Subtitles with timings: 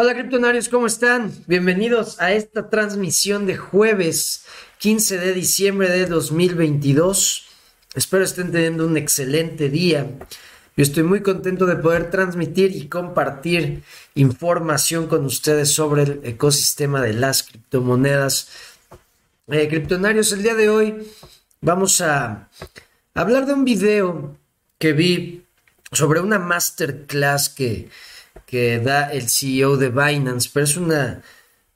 [0.00, 1.32] Hola criptonarios, ¿cómo están?
[1.48, 4.44] Bienvenidos a esta transmisión de jueves
[4.78, 7.48] 15 de diciembre de 2022.
[7.96, 10.08] Espero estén teniendo un excelente día.
[10.76, 13.82] Yo estoy muy contento de poder transmitir y compartir
[14.14, 18.50] información con ustedes sobre el ecosistema de las criptomonedas.
[19.48, 21.12] Eh, criptonarios, el día de hoy
[21.60, 22.48] vamos a
[23.14, 24.36] hablar de un video
[24.78, 25.42] que vi
[25.90, 27.88] sobre una masterclass que
[28.48, 31.22] que da el CEO de Binance, pero es una,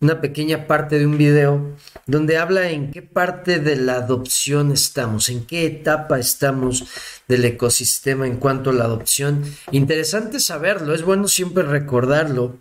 [0.01, 1.77] una pequeña parte de un video
[2.07, 6.87] donde habla en qué parte de la adopción estamos, en qué etapa estamos
[7.29, 9.45] del ecosistema en cuanto a la adopción.
[9.71, 12.57] Interesante saberlo, es bueno siempre recordarlo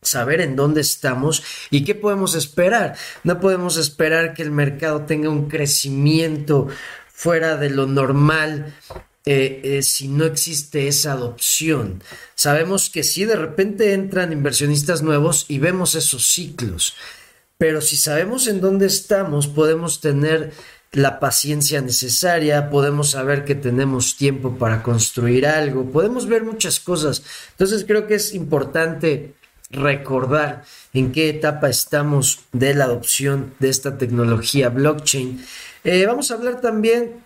[0.00, 2.96] saber en dónde estamos y qué podemos esperar.
[3.22, 6.68] No podemos esperar que el mercado tenga un crecimiento
[7.06, 8.74] fuera de lo normal
[9.24, 12.02] eh, eh, si no existe esa adopción.
[12.34, 16.94] Sabemos que si de repente entran inversionistas nuevos y vemos esos ciclos,
[17.56, 20.52] pero si sabemos en dónde estamos, podemos tener
[20.90, 27.22] la paciencia necesaria, podemos saber que tenemos tiempo para construir algo, podemos ver muchas cosas.
[27.52, 29.34] Entonces creo que es importante
[29.70, 35.44] recordar en qué etapa estamos de la adopción de esta tecnología blockchain.
[35.84, 37.24] Eh, vamos a hablar también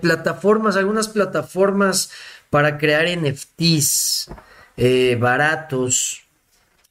[0.00, 2.10] plataformas, algunas plataformas
[2.50, 4.30] para crear NFTs
[4.76, 6.22] eh, baratos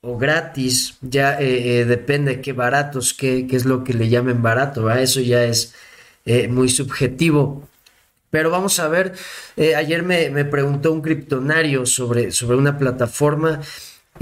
[0.01, 4.41] o gratis, ya eh, eh, depende de qué baratos, qué, es lo que le llamen
[4.41, 5.73] barato, eso ya es
[6.49, 7.67] muy subjetivo.
[8.29, 9.13] Pero vamos a ver,
[9.77, 13.61] ayer me, me, preguntó un criptonario sobre, sobre una plataforma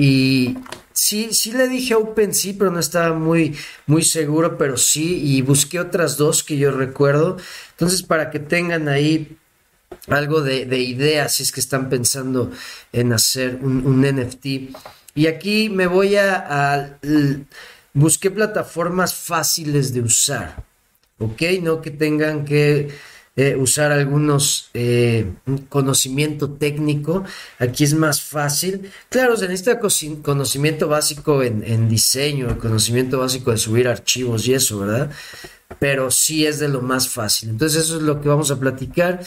[0.02, 0.58] y
[0.94, 3.56] sí, sí le dije OpenSea, pero no estaba muy,
[3.86, 7.38] muy seguro, pero sí, y busqué otras dos que yo recuerdo.
[7.74, 9.38] Entonces, para que tengan ahí
[10.08, 12.52] algo de, de idea si es que están pensando
[12.92, 14.74] en hacer un, NFT.
[15.14, 16.98] Y aquí me voy a, a,
[17.94, 20.64] busqué plataformas fáciles de usar,
[21.20, 21.44] ¿ok?
[21.62, 22.90] No que tengan que
[23.38, 25.32] eh, usar algunos eh,
[25.70, 27.24] conocimiento técnico.
[27.60, 28.92] Aquí es más fácil.
[29.08, 29.80] Claro, se necesita
[30.22, 35.12] conocimiento básico en, en diseño, conocimiento básico de subir archivos y eso, ¿verdad?
[35.80, 37.50] Pero sí es de lo más fácil.
[37.52, 39.22] Entonces eso es lo que vamos a platicar.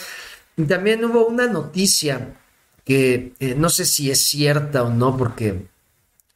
[0.68, 2.36] También hubo una noticia
[2.84, 5.66] que eh, no sé si es cierta o no, porque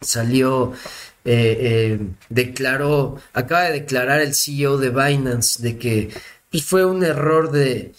[0.00, 0.72] salió,
[2.30, 6.10] declaró, acaba de declarar el CEO de Binance de que
[6.50, 7.92] pues fue un error de,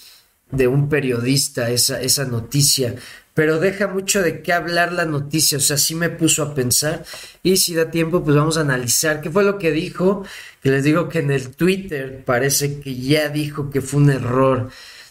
[0.52, 2.96] de un periodista esa, esa noticia,
[3.34, 7.06] pero deja mucho de qué hablar la noticia, o sea, sí me puso a pensar
[7.44, 10.26] y si da tiempo, pues vamos a analizar qué fue lo que dijo,
[10.62, 14.70] que les digo que en el Twitter parece que ya dijo que fue un error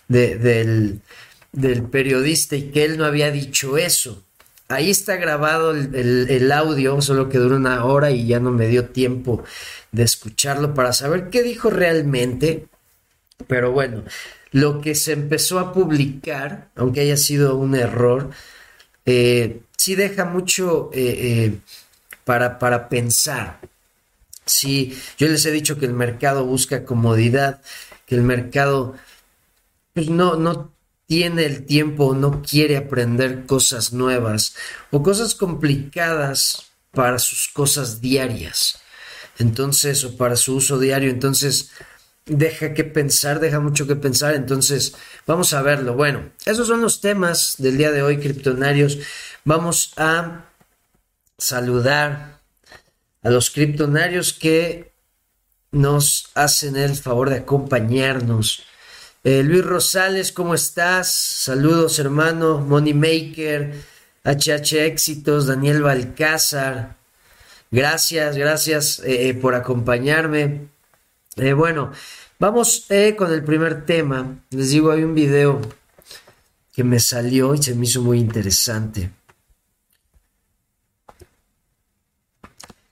[0.08, 1.00] de, del,
[1.52, 4.24] del periodista y que él no había dicho eso.
[4.68, 8.52] Ahí está grabado el, el, el, audio, solo que duró una hora y ya no
[8.52, 9.42] me dio tiempo
[9.92, 12.66] de escucharlo para saber qué dijo realmente.
[13.46, 14.04] Pero bueno,
[14.50, 18.30] lo que se empezó a publicar, aunque haya sido un error,
[19.06, 21.58] eh, sí deja mucho eh, eh,
[22.24, 23.60] para, para pensar.
[24.44, 27.60] Sí, yo les he dicho que el mercado busca comodidad,
[28.06, 28.94] que el mercado
[29.92, 30.72] pues, no, no
[31.06, 34.54] tiene el tiempo, no quiere aprender cosas nuevas
[34.90, 38.80] o cosas complicadas para sus cosas diarias.
[39.38, 41.10] Entonces, o para su uso diario.
[41.10, 41.70] Entonces,
[42.28, 44.94] deja que pensar, deja mucho que pensar, entonces
[45.26, 45.94] vamos a verlo.
[45.94, 48.98] Bueno, esos son los temas del día de hoy, criptonarios.
[49.44, 50.44] Vamos a
[51.36, 52.40] saludar
[53.22, 54.92] a los criptonarios que
[55.70, 58.62] nos hacen el favor de acompañarnos.
[59.24, 61.12] Eh, Luis Rosales, ¿cómo estás?
[61.12, 62.58] Saludos, hermano.
[62.58, 63.74] Moneymaker,
[64.24, 66.96] HH Éxitos, Daniel Balcázar.
[67.70, 70.68] Gracias, gracias eh, por acompañarme.
[71.38, 71.92] Eh, bueno,
[72.38, 74.40] vamos eh, con el primer tema.
[74.50, 75.60] Les digo, hay un video
[76.72, 79.10] que me salió y se me hizo muy interesante.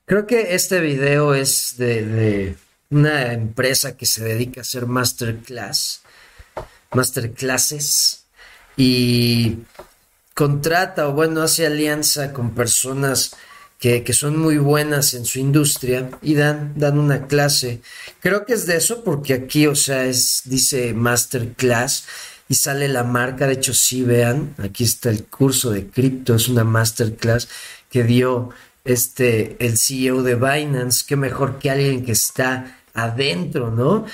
[0.05, 2.55] Creo que este video es de, de
[2.89, 6.01] una empresa que se dedica a hacer masterclass,
[6.91, 8.23] masterclasses
[8.77, 9.57] y
[10.33, 13.35] contrata o bueno, hace alianza con personas
[13.79, 17.81] que, son muy buenas en su industria y dan, dan una clase.
[18.19, 22.05] Creo que es de eso porque aquí, o sea, es, dice masterclass
[22.49, 23.45] y sale la marca.
[23.45, 27.47] De hecho, sí, vean, aquí está el curso de cripto, es una masterclass
[27.89, 28.49] que dio
[28.83, 31.05] este, el CEO de Binance.
[31.07, 34.05] Qué mejor que alguien que está adentro, ¿no?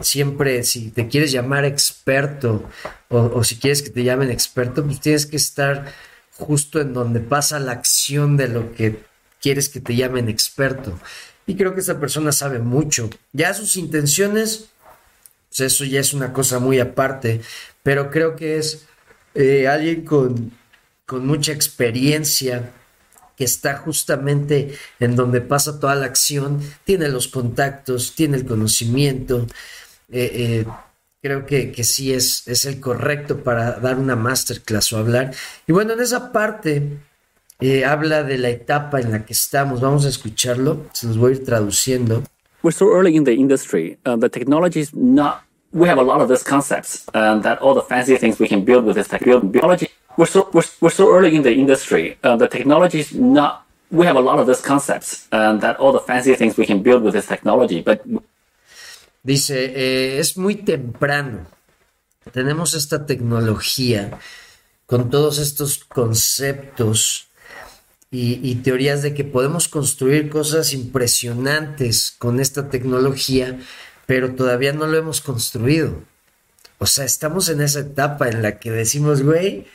[0.00, 2.68] Siempre, si te quieres llamar experto
[3.08, 5.92] o, o si quieres que te llamen experto, pues tienes que estar
[6.42, 9.04] justo en donde pasa la acción de lo que
[9.40, 10.98] quieres que te llamen experto.
[11.46, 13.10] Y creo que esta persona sabe mucho.
[13.32, 14.68] Ya sus intenciones,
[15.48, 17.40] pues eso ya es una cosa muy aparte,
[17.82, 18.86] pero creo que es
[19.34, 20.52] eh, alguien con,
[21.06, 22.70] con mucha experiencia,
[23.36, 29.46] que está justamente en donde pasa toda la acción, tiene los contactos, tiene el conocimiento.
[30.10, 30.66] Eh, eh,
[31.22, 35.32] creo que, que sí es, es, el correcto para dar una masterclass o hablar.
[35.66, 36.98] Y bueno, en esa parte
[37.60, 39.80] eh, habla de la etapa en la que estamos.
[39.80, 42.24] Vamos a escucharlo, se los voy a ir traduciendo.
[42.62, 43.98] We're so early in the industry.
[44.04, 45.42] Uh, the technology is not.
[45.72, 48.64] We have a lot of these concepts, um, that all the fancy things we can
[48.64, 49.88] build with this technology.
[50.16, 52.18] We're so we're, we're so early in the industry.
[52.22, 53.64] Uh, the technology is not.
[53.90, 56.82] We have a lot of these concepts, um, that all the fancy things we can
[56.82, 58.02] build with this technology, but.
[59.22, 61.46] Dice, eh, es muy temprano.
[62.32, 64.18] Tenemos esta tecnología
[64.86, 67.28] con todos estos conceptos
[68.14, 73.58] y, teorías de que podemos construir cosas impresionantes con esta tecnología,
[74.04, 76.04] pero todavía no lo hemos construido.
[76.76, 79.66] O sea, estamos en esa etapa en la que decimos, güey,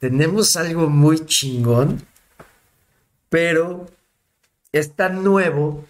[0.00, 2.06] tenemos algo muy chingón,
[3.30, 3.86] pero
[4.72, 5.86] es tan nuevo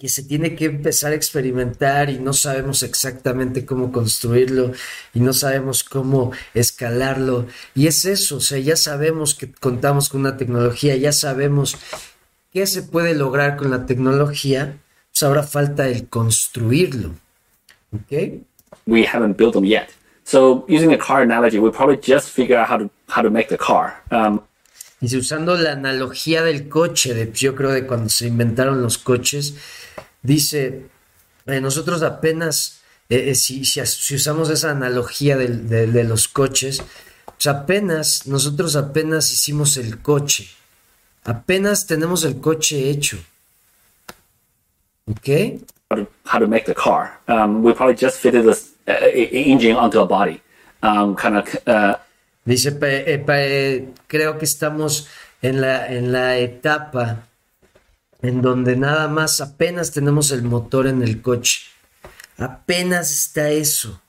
[0.00, 4.72] que se tiene que empezar a experimentar y no sabemos exactamente cómo construirlo
[5.12, 7.46] y no sabemos cómo escalarlo.
[7.74, 11.76] Y es eso, o sea, ya sabemos que contamos con una tecnología, ya sabemos
[12.50, 14.78] qué se puede lograr con la tecnología,
[15.12, 17.10] pues ahora falta el construirlo.
[17.92, 18.40] ¿Ok?
[18.86, 19.90] We haven't built them yet.
[20.24, 23.48] So using a car analogy, we probably just figure out how to, how to make
[23.48, 24.02] the car.
[24.10, 24.40] Um,
[25.02, 29.54] y usando la analogía del coche, de, yo creo de cuando se inventaron los coches,
[30.22, 30.86] dice,
[31.46, 36.82] eh, nosotros apenas, eh, eh, si, si, usamos esa analogía de, de, los coches,
[37.24, 40.48] pues apenas, nosotros apenas hicimos el coche,
[41.24, 43.18] apenas tenemos el coche hecho.
[45.06, 45.60] ¿Ok?
[46.24, 47.18] How to, make the car.
[47.26, 48.56] Um, we probably just fitted the
[48.86, 50.40] uh, engine onto a body.
[50.82, 51.96] Um, kind of, uh,
[52.44, 52.78] Dice,
[54.06, 55.08] creo que estamos
[55.42, 57.28] en la, en la etapa
[58.22, 61.62] en donde nada más apenas tenemos el motor en el coche.
[62.36, 64.00] Apenas está eso.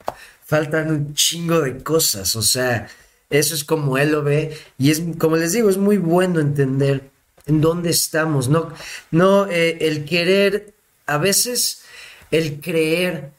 [0.45, 2.35] Faltan un chingo de cosas.
[2.35, 2.87] O sea,
[3.29, 4.57] eso es como él lo ve.
[4.77, 7.09] Y es, como les digo, es muy bueno entender
[7.45, 8.49] en dónde estamos.
[8.49, 8.73] No,
[9.11, 10.73] no eh, el querer,
[11.05, 11.83] a veces
[12.31, 13.31] el creer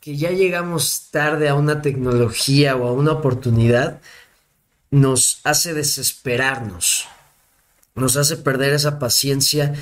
[0.00, 4.00] que ya llegamos tarde a una tecnología o a una oportunidad
[4.90, 7.08] nos hace desesperarnos.
[7.94, 9.74] Nos hace perder esa paciencia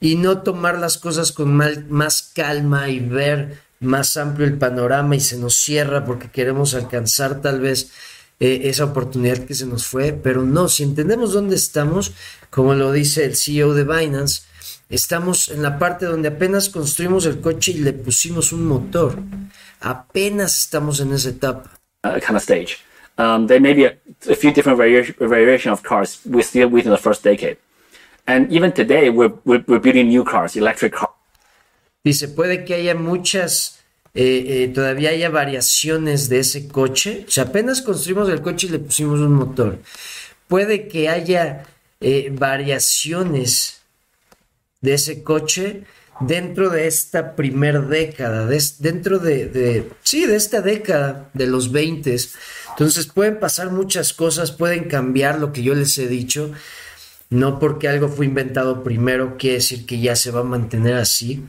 [0.00, 5.20] y no tomar las cosas con más calma y ver más amplio el panorama y
[5.20, 7.92] se nos cierra porque queremos alcanzar tal vez
[8.40, 12.12] eh, esa oportunidad que se nos fue, pero no, si entendemos dónde estamos,
[12.50, 14.42] como lo dice el CEO de Binance,
[14.90, 19.16] estamos en la parte donde apenas construimos el coche y le pusimos un motor,
[19.80, 21.70] apenas estamos en esa etapa.
[22.04, 22.78] Uh, kind of stage.
[23.18, 23.96] Um, there may be a,
[24.30, 26.20] a few different variation of cars.
[26.26, 27.56] We're still within the first decade.
[28.26, 31.12] And even today, we're, we're, we're building new cars, electric cars.
[32.04, 33.80] Dice, puede que haya muchas,
[34.14, 37.26] eh, eh, todavía haya variaciones de ese coche.
[37.26, 39.78] O apenas construimos el coche y le pusimos un motor.
[40.48, 41.66] Puede que haya
[42.00, 43.82] eh, variaciones
[44.80, 45.84] de ese coche
[46.20, 51.72] dentro de esta primer década, de, dentro de, de, sí, de esta década de los
[51.72, 52.16] 20.
[52.70, 56.52] Entonces pueden pasar muchas cosas, pueden cambiar lo que yo les he dicho.
[57.30, 61.44] No porque algo fue inventado primero quiere decir que ya se va a mantener así.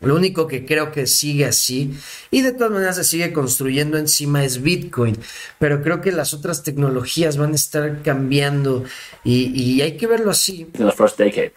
[0.00, 1.94] Lo único que creo que sigue así
[2.30, 5.18] y de todas maneras se sigue construyendo encima es Bitcoin,
[5.58, 8.84] pero creo que las otras tecnologías van a estar cambiando
[9.24, 10.66] y, y hay que verlo así.
[10.78, 11.52] In the first decade.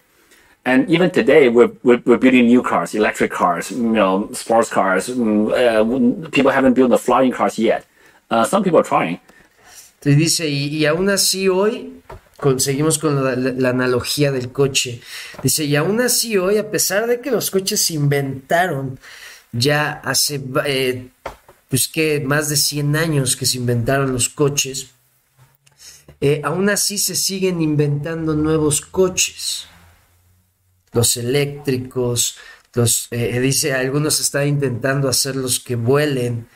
[0.66, 5.10] And even today, we're, we're, we're, building new cars, electric cars, you know, sports cars.
[5.10, 7.84] Mm, uh, people haven't built the flying cars yet.
[8.30, 9.20] Uh, some people are trying.
[10.00, 12.02] Te dice, y, y aún así hoy
[12.38, 15.00] conseguimos con la, analogía del coche.
[15.42, 18.98] Dice, y aún así hoy, a pesar de que los coches se inventaron
[19.52, 21.08] ya hace, eh,
[21.68, 24.88] pues que más de 100 años que se inventaron los coches,
[26.20, 29.66] eh, aún así se siguen inventando nuevos coches.
[30.92, 32.36] Los eléctricos,
[32.74, 36.48] los, eh, dice, algunos están intentando hacer los que vuelen,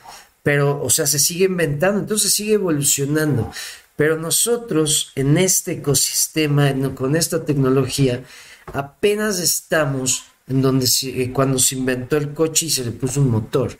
[0.43, 3.51] pero, o sea, se sigue inventando, entonces sigue evolucionando.
[3.99, 8.23] Pero nosotros en este ecosistema, con esta tecnología,
[8.71, 13.29] apenas estamos en donde eh, cuando se inventó el coche y se le puso un
[13.29, 13.73] motor.
[13.73, 13.75] O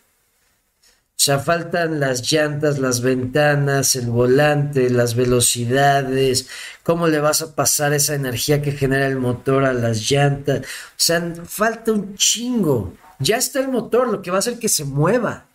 [1.15, 6.49] sea, faltan las llantas, las ventanas, el volante, las velocidades,
[6.83, 10.59] cómo le vas a pasar esa energía que genera el motor a las llantas.
[10.65, 10.65] O
[10.97, 12.93] sea, falta un chingo.
[13.19, 15.45] Ya está el motor, lo que va a hacer que se mueva.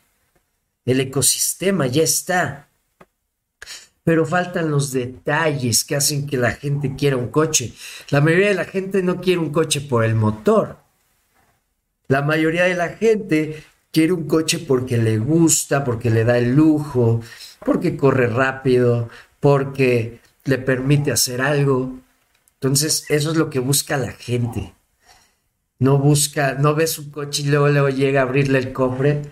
[0.86, 2.68] El ecosistema ya está.
[4.04, 7.72] Pero faltan los detalles que hacen que la gente quiera un coche.
[8.10, 10.76] La mayoría de la gente no quiere un coche por el motor.
[12.06, 16.54] La mayoría de la gente quiere un coche porque le gusta, porque le da el
[16.54, 17.22] lujo,
[17.64, 19.08] porque corre rápido,
[19.40, 21.98] porque le permite hacer algo.
[22.60, 24.74] Entonces, eso es lo que busca la gente.
[25.78, 29.22] No busca, no ve su coche y luego, luego llega a abrirle el cofre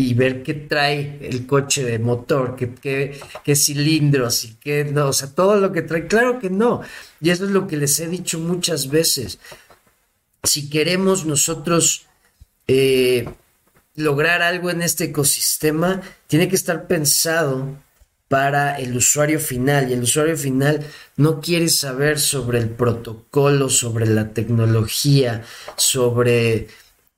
[0.00, 2.72] y ver qué trae el coche de motor, qué,
[3.42, 6.06] qué, cilindros y qué no, o sea, todo lo que trae.
[6.06, 6.82] Claro que no.
[7.20, 9.40] Y eso es lo que les he dicho muchas veces.
[10.44, 12.06] Si queremos nosotros
[12.68, 13.28] eh,
[13.96, 17.76] lograr algo en este ecosistema, tiene que estar pensado
[18.28, 20.86] para el usuario final y el usuario final
[21.16, 25.42] no quiere saber sobre el protocolo, sobre la tecnología,
[25.76, 26.68] sobre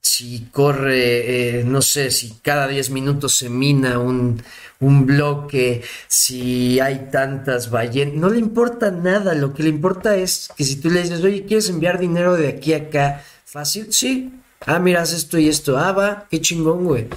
[0.01, 4.43] si corre, eh, no sé, si cada 10 minutos se mina un,
[4.81, 10.49] un bloque, si hay tantas ballenas, no le importa nada, lo que le importa es
[10.57, 13.25] que si tú le dices, oye, ¿quieres enviar dinero de aquí a acá?
[13.45, 14.33] Fácil, sí,
[14.67, 15.79] Ah, miras esto y esto.
[15.79, 17.09] Ah, va, qué chingón, güey.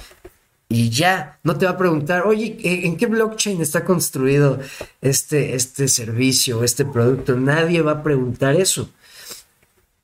[0.68, 4.58] Y ya, no te va a preguntar, oye, ¿en qué blockchain está construido
[5.02, 7.36] este, este servicio, este producto?
[7.36, 8.90] Nadie va a preguntar eso.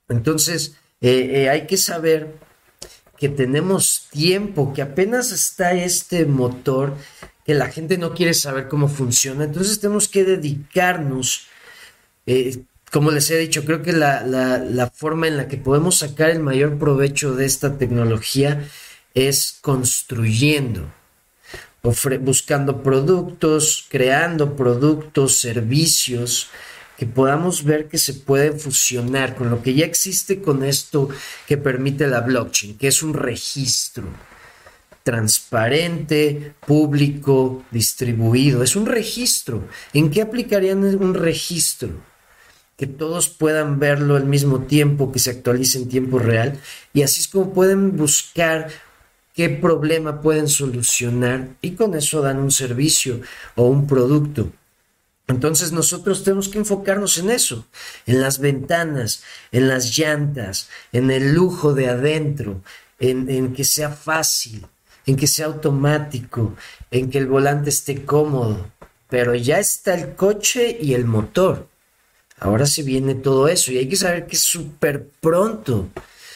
[0.08, 2.36] Entonces, eh, eh, hay que saber
[3.20, 6.96] que tenemos tiempo, que apenas está este motor,
[7.44, 9.44] que la gente no quiere saber cómo funciona.
[9.44, 11.46] Entonces tenemos que dedicarnos
[12.26, 16.40] eh, como les he dicho, creo que la, forma en la que podemos sacar el
[16.40, 18.68] mayor provecho de esta tecnología
[19.14, 20.92] es construyendo,
[21.82, 26.48] buscando productos, creando productos, servicios
[27.00, 31.08] que podamos ver que se pueden fusionar con lo que ya existe con esto
[31.48, 34.04] que permite la blockchain, que es un registro
[35.02, 38.62] transparente, público, distribuido.
[38.62, 39.66] Es un registro.
[39.94, 41.88] ¿En qué aplicarían un registro?
[42.76, 46.60] que todos puedan verlo al mismo tiempo, que se actualice en tiempo real.
[46.92, 48.68] Y así es como pueden buscar
[49.34, 53.22] qué problema pueden solucionar y con eso dan un servicio
[53.54, 54.52] o un producto.
[55.30, 57.66] Entonces nosotros tenemos que enfocarnos en eso,
[58.06, 59.22] en las ventanas,
[59.52, 62.62] en las llantas, en el lujo de adentro,
[62.98, 64.66] en, que sea fácil,
[65.06, 66.54] en que sea automático,
[66.90, 68.70] en que el volante esté cómodo.
[69.08, 71.68] Pero ya está el coche y el motor.
[72.38, 75.88] Ahora se viene todo eso y hay que saber que súper pronto,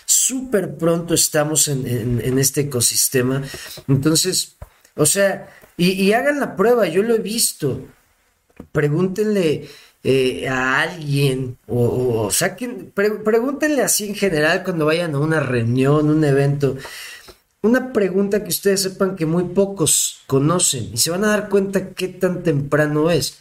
[0.05, 3.43] súper pronto estamos en, este ecosistema.
[3.89, 4.57] Entonces,
[4.97, 7.81] o sea, y, hagan la prueba, yo lo he visto.
[8.73, 9.69] Pregúntenle
[10.03, 16.25] eh, a alguien o, saquen, pregúntenle así en general cuando vayan a una reunión, un
[16.25, 16.77] evento.
[17.63, 21.91] Una pregunta que ustedes sepan que muy pocos conocen y se van a dar cuenta
[21.91, 23.39] qué tan temprano es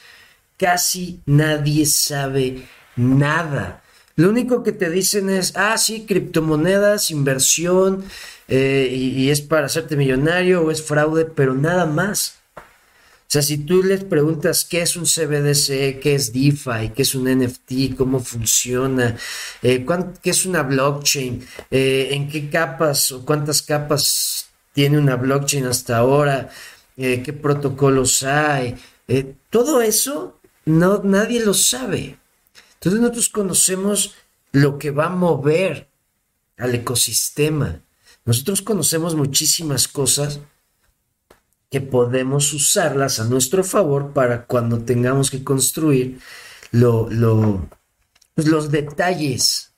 [0.57, 2.63] casi nadie sabe
[2.95, 3.81] nada.
[4.15, 8.05] Lo único que te dicen es, ah, sí, criptomonedas, inversión,
[8.47, 12.39] eh, y, es para hacerte millonario o es fraude, pero nada más.
[13.33, 17.25] Sea, si tú les preguntas qué es un CBDC, qué es DeFi, qué es un
[17.25, 19.17] NFT, cómo funciona,
[19.63, 19.83] eh,
[20.21, 25.97] qué es una blockchain, eh, en qué capas o cuántas capas tiene una blockchain hasta
[25.97, 26.51] ahora,
[26.95, 28.75] qué protocolos hay,
[29.49, 32.19] todo eso no, nadie lo sabe.
[32.75, 34.13] Entonces nosotros conocemos
[34.51, 35.87] lo que va a mover
[36.59, 37.81] al ecosistema.
[38.25, 40.39] Nosotros conocemos muchísimas cosas
[41.73, 46.19] que podemos usarlas a nuestro favor para cuando tengamos que construir
[46.69, 47.67] lo, lo,
[48.35, 49.71] pues, los detalles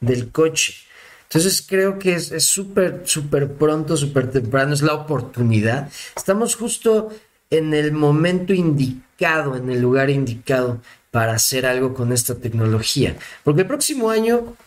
[0.00, 0.74] del coche.
[1.22, 5.90] Entonces creo que es súper, súper pronto, súper temprano, es la oportunidad.
[6.14, 7.08] Estamos justo
[7.48, 13.16] en el momento indicado, en el lugar indicado para hacer algo con esta tecnología.
[13.44, 14.58] Porque el próximo año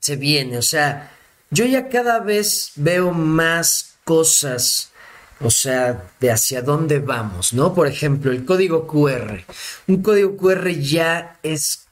[0.00, 1.12] se viene, o sea,
[1.50, 4.89] yo ya cada vez veo más cosas,
[5.40, 7.74] o sea, de hacia dónde vamos, ¿no?
[7.74, 9.44] Por ejemplo, el código QR.
[9.86, 11.86] Un código QR ya es,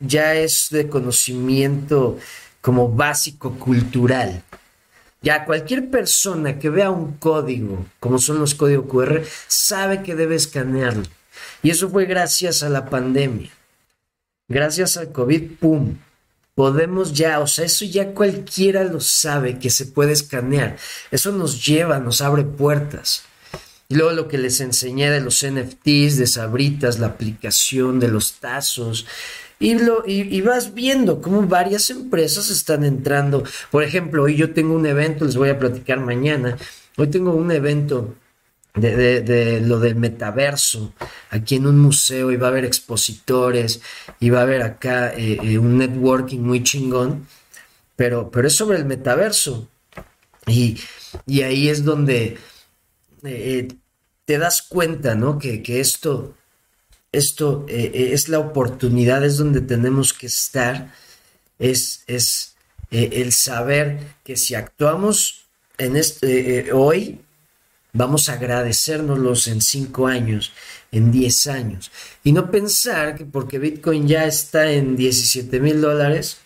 [0.00, 2.18] ya es de conocimiento
[2.60, 4.42] como básico cultural.
[5.22, 10.34] Ya cualquier persona que vea un código, como son los códigos QR, sabe que debe
[10.34, 11.04] escanearlo.
[11.62, 13.50] Y eso fue gracias a la pandemia.
[14.48, 15.96] Gracias al COVID, ¡pum!
[16.56, 20.78] Podemos ya, o sea, eso ya cualquiera lo sabe que se puede escanear.
[21.10, 23.24] Eso nos lleva, nos abre puertas.
[23.88, 28.40] Y luego lo que les enseñé de los NFTs, de Sabritas, la aplicación de los
[28.40, 29.06] tazos.
[29.60, 33.44] Y, lo, y, vas viendo cómo varias empresas están entrando.
[33.70, 36.56] Por ejemplo, hoy yo tengo un evento, les voy a platicar mañana.
[36.96, 38.14] Hoy tengo un evento
[38.76, 40.92] de, de, lo del metaverso
[41.30, 43.80] aquí en un museo y va a haber expositores
[44.20, 47.26] y va a haber acá eh, eh, un networking muy chingón,
[47.96, 49.68] pero, pero es sobre el metaverso.
[50.46, 50.78] Y,
[51.26, 52.38] y ahí es donde
[53.24, 53.68] eh,
[54.24, 55.38] te das cuenta, ¿no?
[55.38, 56.34] Que, esto,
[57.10, 60.92] esto es la oportunidad, es donde tenemos que estar,
[61.58, 62.54] es, es
[62.90, 65.46] el saber que si actuamos
[65.78, 67.20] en este, hoy,
[67.96, 70.52] Vamos a agradecérnoslos en cinco años,
[70.92, 71.90] en diez años.
[72.22, 76.36] Y no pensar que porque Bitcoin ya está en 17 mil dólares,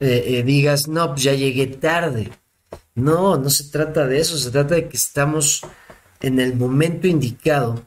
[0.00, 2.30] eh, eh, digas, no, pues ya llegué tarde.
[2.94, 5.62] No, no se trata de eso, se trata de que estamos
[6.20, 7.82] en el momento indicado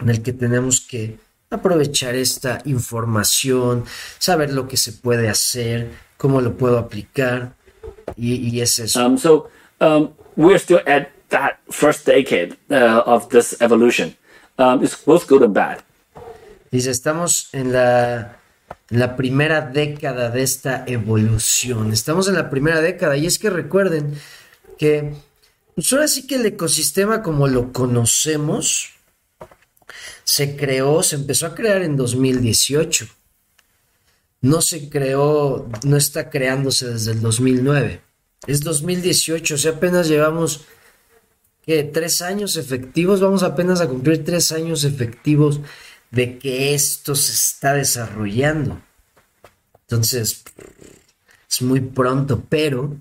[0.00, 1.18] en el que tenemos que
[1.50, 3.84] aprovechar esta información,
[4.18, 7.54] saber lo que se puede hacer, cómo lo puedo aplicar,
[8.16, 9.06] y, es eso.
[9.06, 9.48] Um, so,
[9.80, 14.14] um, we're still at that first decade uh, of this evolution.
[14.58, 15.82] Um, it's both good and bad.
[16.70, 18.36] Dice, estamos en la,
[19.16, 21.92] primera década de esta evolución.
[21.92, 24.14] Estamos en la primera década y es que recuerden
[24.78, 25.14] que
[25.74, 28.90] pues ahora sí que el ecosistema como lo conocemos
[30.24, 33.06] se creó, se empezó a crear en 2018.
[34.42, 38.00] No se creó, no está creándose desde el 2009.
[38.46, 40.66] Es 2018, o sea, apenas llevamos
[41.92, 45.60] tres años efectivos, vamos apenas a cumplir tres años efectivos
[46.10, 48.80] de que esto se está desarrollando.
[49.82, 50.42] Entonces,
[51.50, 52.96] es muy pronto, pero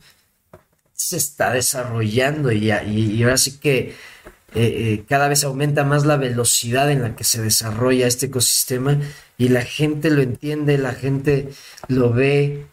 [0.94, 3.96] se está desarrollando y, ahora sí que eh,
[4.56, 9.00] eh, cada vez aumenta más la velocidad en la que se desarrolla este ecosistema
[9.38, 11.50] y la gente lo entiende, la gente
[11.88, 12.66] lo ve.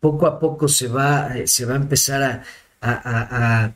[0.00, 2.44] Poco a poco se va, eh, se va a empezar
[2.82, 3.74] a,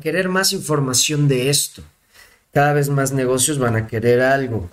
[0.00, 1.82] querer más información de esto.
[2.52, 4.70] Cada vez más negocios van a querer algo.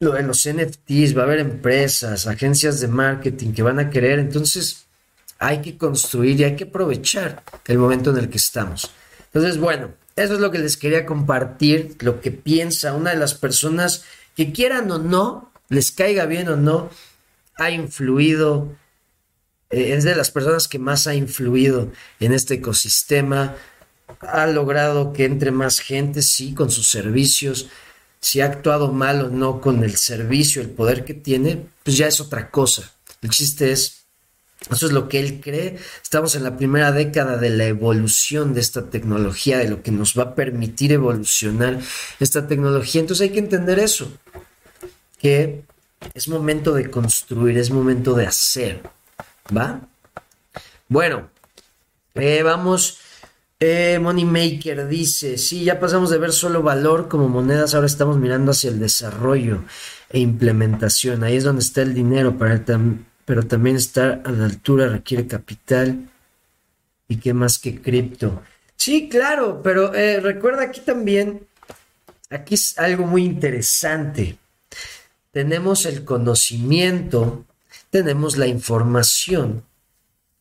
[0.00, 4.18] Lo de los NFTs, va a haber empresas, agencias de marketing que van a querer.
[4.18, 4.86] Entonces,
[5.38, 8.90] hay que construir y hay que aprovechar el momento en el que estamos.
[9.26, 13.34] Entonces, bueno, eso es lo que les quería compartir, lo que piensa una de las
[13.34, 14.04] personas
[14.36, 16.90] que quieran o no, les caiga bien o no,
[17.56, 18.68] ha influido
[19.70, 23.56] eh, es de las personas que más ha influido en este ecosistema,
[24.20, 27.68] ha logrado que entre más gente, sí, con sus servicios,
[28.20, 32.06] si ha actuado mal o no con el servicio, el poder que tiene, pues ya
[32.06, 32.92] es otra cosa.
[33.22, 34.04] El chiste es,
[34.70, 38.60] eso es lo que él cree, estamos en la primera década de la evolución de
[38.60, 41.78] esta tecnología, de lo que nos va a permitir evolucionar
[42.18, 44.10] esta tecnología, entonces hay que entender eso,
[45.20, 45.62] que
[46.14, 48.97] es momento de construir, es momento de hacer.
[49.56, 49.80] ¿Va?
[50.88, 51.30] Bueno,
[52.14, 53.00] eh, vamos.
[53.60, 58.52] Eh, Moneymaker dice, sí, ya pasamos de ver solo valor como monedas, ahora estamos mirando
[58.52, 59.64] hacia el desarrollo
[60.10, 61.24] e implementación.
[61.24, 62.62] Ahí es donde está el dinero, para
[63.24, 66.08] pero también estar a la altura requiere capital.
[67.08, 68.42] ¿Y qué más que cripto?
[68.76, 71.40] Sí, claro, pero eh, recuerda aquí también,
[72.30, 74.38] aquí es algo muy interesante.
[75.32, 77.44] Tenemos el conocimiento
[77.90, 79.64] tenemos la información.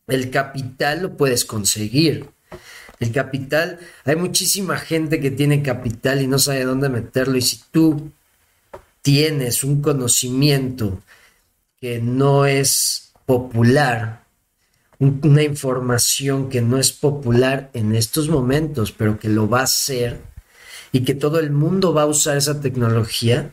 [0.07, 2.29] El capital lo puedes conseguir.
[2.99, 7.37] El capital, hay muchísima gente que tiene capital y no sabe dónde meterlo.
[7.37, 8.11] Y si tú
[9.01, 11.01] tienes un conocimiento
[11.79, 14.23] que no es popular,
[14.99, 20.21] una información que no es popular en estos momentos, pero que lo va a ser
[20.91, 23.51] y que todo el mundo va a usar esa tecnología,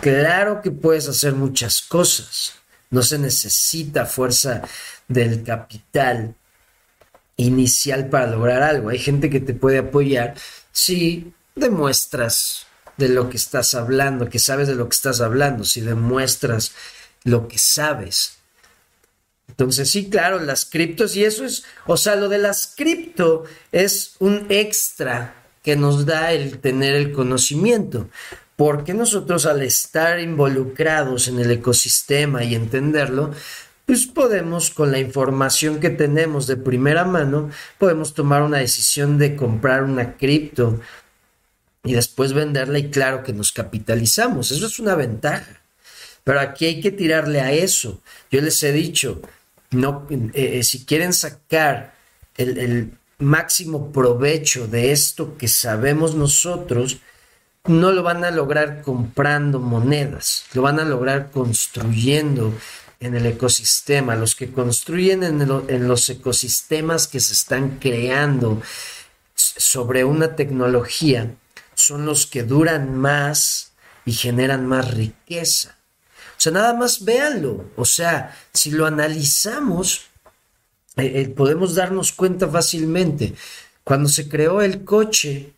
[0.00, 2.61] claro que puedes hacer muchas cosas.
[2.92, 4.62] No se necesita fuerza
[5.08, 6.36] del capital
[7.36, 8.90] inicial para lograr algo.
[8.90, 10.34] Hay gente que te puede apoyar
[10.70, 15.80] si demuestras de lo que estás hablando, que sabes de lo que estás hablando, si
[15.80, 16.72] demuestras
[17.24, 18.36] lo que sabes.
[19.48, 24.14] Entonces, sí, claro, las criptos, y eso es, o sea, lo de las cripto es
[24.18, 28.08] un extra que nos da el tener el conocimiento
[28.56, 33.32] porque nosotros al estar involucrados en el ecosistema y entenderlo,
[33.86, 39.34] pues podemos con la información que tenemos de primera mano, podemos tomar una decisión de
[39.36, 40.80] comprar una cripto
[41.84, 44.52] y después venderla y claro que nos capitalizamos.
[44.52, 45.60] Eso es una ventaja.
[46.24, 48.00] Pero aquí hay que tirarle a eso.
[48.30, 49.20] Yo les he dicho,
[49.72, 51.94] no, eh, eh, si quieren sacar
[52.36, 56.98] el, el máximo provecho de esto que sabemos nosotros,
[57.64, 62.52] no lo van a lograr comprando monedas, lo van a lograr construyendo
[62.98, 64.16] en el ecosistema.
[64.16, 68.62] Los que construyen en, los ecosistemas que se están creando
[69.34, 71.34] sobre una tecnología
[71.74, 73.72] son los que duran más
[74.04, 75.76] y generan más riqueza.
[76.36, 77.70] O sea, nada más véanlo.
[77.76, 80.06] O sea, si lo analizamos,
[80.96, 83.34] eh, eh, podemos darnos cuenta fácilmente.
[83.84, 85.52] Cuando se creó el coche,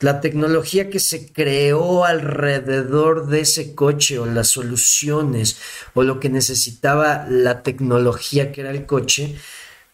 [0.00, 5.58] la tecnología que se creó alrededor de ese coche o las soluciones
[5.94, 9.36] o lo que necesitaba la tecnología que era el coche,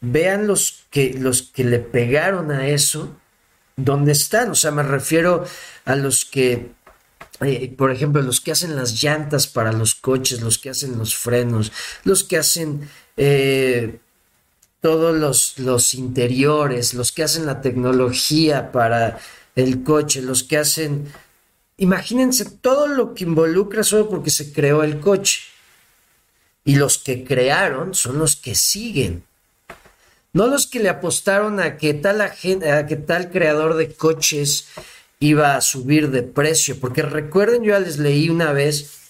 [0.01, 3.17] vean los que, los que le pegaron a eso,
[3.77, 4.51] dónde están.
[4.51, 5.45] O sea, me refiero
[5.85, 6.73] a los que,
[7.41, 11.15] eh, por ejemplo, los que hacen las llantas para los coches, los que hacen los
[11.15, 11.73] frenos,
[12.05, 12.89] los que hacen...
[13.17, 13.99] Eh,
[14.81, 19.21] todos los, los interiores, los que hacen la tecnología para
[19.57, 21.13] el coche, los que hacen...
[21.79, 25.41] Imagínense todo lo que involucra solo porque se creó el coche.
[26.65, 29.25] Y los que crearon son los que siguen.
[30.33, 34.69] No los que le apostaron a que tal, a que tal creador de coches
[35.19, 36.79] iba a subir de precio.
[36.79, 39.03] Porque recuerden, yo ya les leí una vez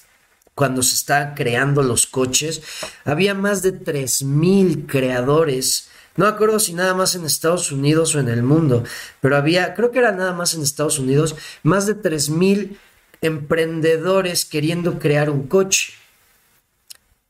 [0.55, 2.63] cuando se estaban creando los coches,
[3.05, 8.29] había más de 3.000 creadores no acuerdo si nada más en Estados Unidos o en
[8.29, 8.85] el mundo,
[9.21, 12.77] pero había, creo que era nada más en Estados Unidos, más de 3.000
[13.23, 15.95] emprendedores queriendo crear un coche.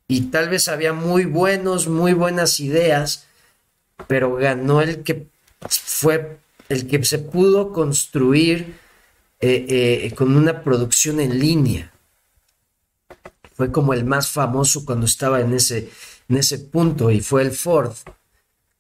[0.09, 3.27] Y tal vez había muy buenos, muy buenas ideas,
[4.09, 5.29] pero ganó el que
[5.69, 8.75] fue el que se pudo construir
[9.41, 11.93] eh, eh, con una producción en línea.
[13.55, 15.91] Fue como el más famoso cuando estaba en ese,
[16.29, 17.93] en ese punto y fue el Ford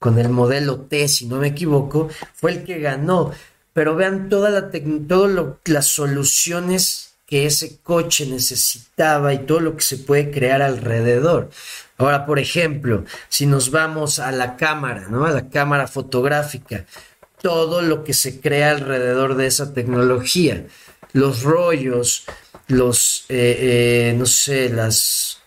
[0.03, 3.31] con el modelo T, si no me equivoco, fue el que ganó.
[3.73, 4.71] Pero vean toda la
[5.09, 11.51] todas las soluciones que ese coche necesitaba y todo lo que se puede crear alrededor.
[11.99, 15.25] Ahora, por ejemplo, si nos vamos a la cámara, ¿no?
[15.25, 16.85] A la cámara fotográfica,
[17.41, 20.67] todo lo que se crea alrededor de esa tecnología,
[21.13, 22.25] los rollos,
[22.67, 25.41] los, eh, eh, no sé, las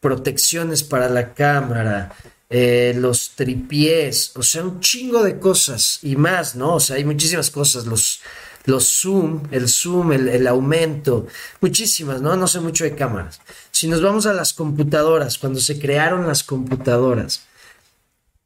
[0.00, 2.12] protecciones para la cámara,
[2.54, 6.74] eh, los tripiés, o sea, un chingo de cosas y más, ¿no?
[6.74, 8.20] O sea, hay muchísimas cosas, los,
[8.66, 11.26] los zoom, el zoom, el, el, aumento,
[11.62, 12.36] muchísimas, ¿no?
[12.36, 13.40] No sé mucho de cámaras.
[13.70, 17.46] Si nos vamos a las computadoras, cuando se crearon las computadoras,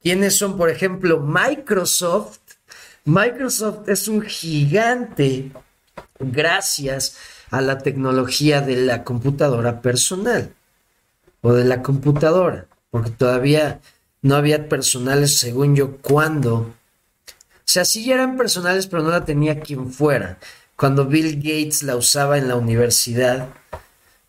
[0.01, 2.39] ¿quiénes son, por ejemplo, Microsoft?
[3.07, 5.51] Microsoft es un gigante
[6.21, 7.17] gracias
[7.51, 10.55] a la tecnología de la computadora personal
[11.41, 13.81] o de la computadora, porque todavía
[14.23, 16.55] no había personales, según yo, cuando.
[16.55, 16.75] O
[17.65, 20.39] sea, sí eran personales, pero no la tenía quien fuera.
[20.77, 23.49] Cuando Bill Gates la usaba en la universidad,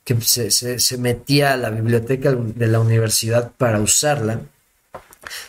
[0.08, 4.40] que se, metía a la biblioteca de la universidad para usarla.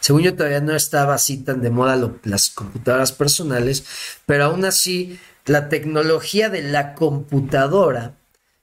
[0.01, 3.85] Según yo todavía no estaba así tan de moda las computadoras personales,
[4.27, 8.15] pero aún así la tecnología de la computadora,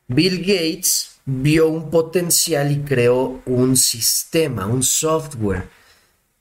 [0.07, 5.67] Bill Gates vio un potencial y creó un sistema, un software,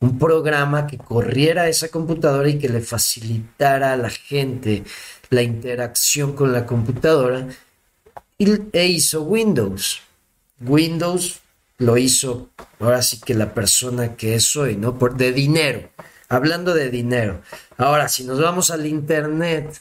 [0.01, 4.85] un programa que corriera esa computadora y que le facilitara a la gente
[5.31, 7.49] la interacción con la computadora
[8.39, 10.01] e hizo Windows.
[10.61, 11.41] Windows
[11.79, 14.99] lo hizo ahora sí que la persona que es hoy, ¿no?
[14.99, 15.89] Por, de dinero,
[16.29, 17.41] hablando de dinero.
[17.79, 19.81] Ahora, si nos vamos al Internet,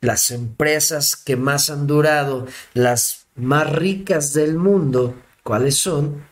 [0.00, 6.24] las empresas que más han durado, las más ricas del mundo, ¿cuáles son?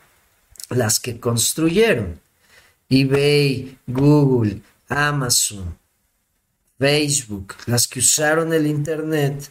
[0.69, 2.21] Las que construyeron.
[2.89, 5.79] eBay, Google, Amazon,
[6.79, 9.51] Facebook, las que usaron el Internet,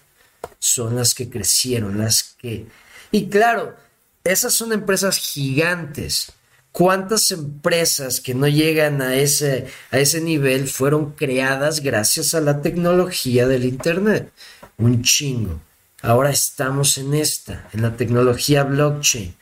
[0.60, 2.68] son las que crecieron, las que...
[3.12, 3.76] Y claro,
[4.24, 6.34] esas son empresas gigantes.
[6.72, 12.62] ¿Cuántas empresas que no llegan a ese, a ese nivel fueron creadas gracias a la
[12.62, 14.32] tecnología del Internet?
[14.78, 15.60] Un chingo.
[16.02, 19.36] Ahora estamos en esta, en la tecnología blockchain.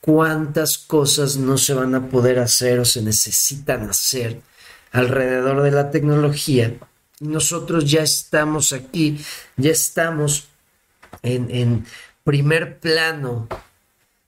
[0.00, 4.40] ¿Cuántas cosas no se van a poder hacer o se necesitan hacer
[4.90, 6.74] alrededor de la tecnología?
[7.20, 9.24] Nosotros ya estamos aquí,
[9.56, 10.48] ya estamos
[11.22, 11.86] en, en
[12.24, 13.46] primer plano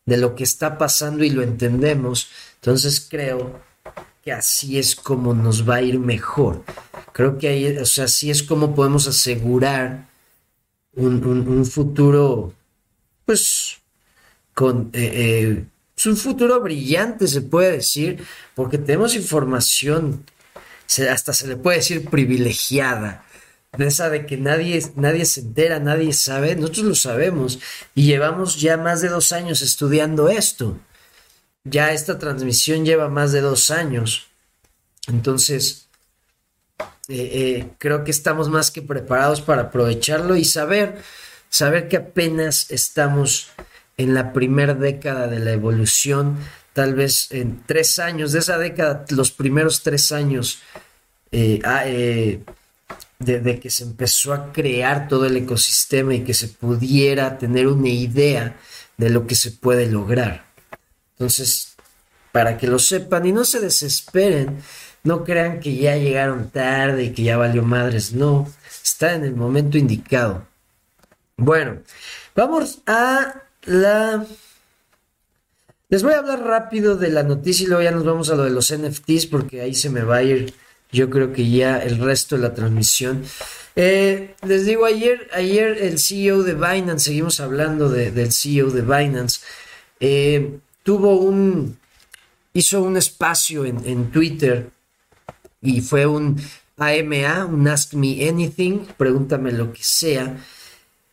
[0.06, 2.28] de lo que está pasando y lo entendemos.
[2.56, 3.60] Entonces creo
[4.22, 6.62] que así es como nos va a ir mejor.
[7.12, 10.06] Creo que ahí, o sea, así es como podemos asegurar
[10.96, 12.52] un, futuro,
[13.24, 13.78] pues,
[14.52, 15.64] con eh,
[16.04, 20.24] eh, un futuro brillante, se puede decir, porque tenemos información,
[21.10, 23.24] hasta se le puede decir privilegiada,
[23.76, 27.58] de esa de que nadie, nadie se entera, nadie sabe, nosotros lo sabemos
[27.94, 30.78] y llevamos ya más de dos años estudiando esto.
[31.64, 34.28] Ya esta transmisión lleva más de dos años.
[35.08, 35.83] Entonces,
[37.08, 41.02] eh, eh, creo que estamos más que preparados para aprovecharlo y saber,
[41.50, 43.48] saber que apenas estamos
[43.96, 46.38] en la primera década de la evolución,
[46.72, 50.60] tal vez en tres años, de esa década, los primeros tres años
[51.30, 57.38] eh, ah, de, que se empezó a crear todo el ecosistema y que se pudiera
[57.38, 58.56] tener una idea
[58.96, 60.46] de lo que se puede lograr.
[61.12, 61.74] Entonces,
[62.32, 64.58] para que lo sepan y no se desesperen,
[65.04, 68.50] no crean que ya llegaron tarde y que ya valió madres, no,
[68.82, 70.46] está en el momento indicado.
[71.36, 71.78] Bueno,
[72.34, 74.26] vamos a la...
[75.88, 78.44] Les voy a hablar rápido de la noticia y luego ya nos vamos a lo
[78.44, 80.54] de los NFTs porque ahí se me va a ir
[80.94, 83.24] yo creo que ya el resto de la transmisión.
[83.76, 89.40] Eh, les digo, ayer, ayer el CEO de Binance, seguimos hablando del CEO de Binance,
[89.98, 91.76] eh, tuvo un,
[92.52, 94.70] hizo un espacio en, en, Twitter
[95.64, 96.40] y fue un
[96.76, 100.36] AMA, un Ask Me Anything, pregúntame lo que sea.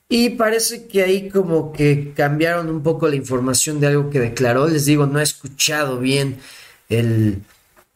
[0.09, 4.67] Y parece que ahí como que cambiaron un poco la información de algo que declaró.
[4.67, 6.37] Les digo, no he escuchado bien
[6.89, 7.43] el,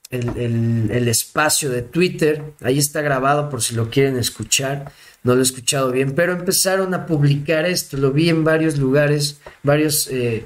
[0.10, 2.54] el, espacio de Twitter.
[2.62, 4.94] Ahí está grabado por si lo quieren escuchar.
[5.24, 7.98] No lo he escuchado bien, pero empezaron a publicar esto.
[7.98, 10.46] Lo vi en varios lugares, varias eh,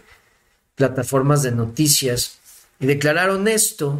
[0.73, 2.39] plataformas de noticias.
[2.79, 3.99] Y declararon esto,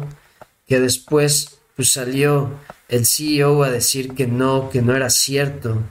[0.66, 5.82] que después pues, salió el CEO a decir que no, que no era cierto.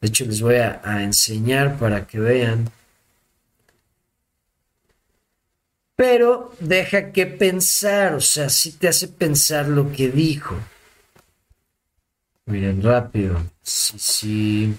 [0.00, 2.70] De hecho, les voy a enseñar para que vean.
[5.96, 10.56] pero deja que pensar, o sea, sí te hace pensar lo que dijo.
[12.46, 13.42] Miren, rápido.
[13.62, 14.76] Sí, sí.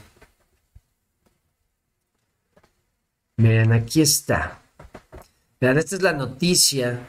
[3.37, 4.61] Miren, aquí está.
[5.59, 6.99] Vean, esta es la noticia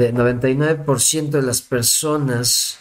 [0.00, 2.78] de 99% de las personas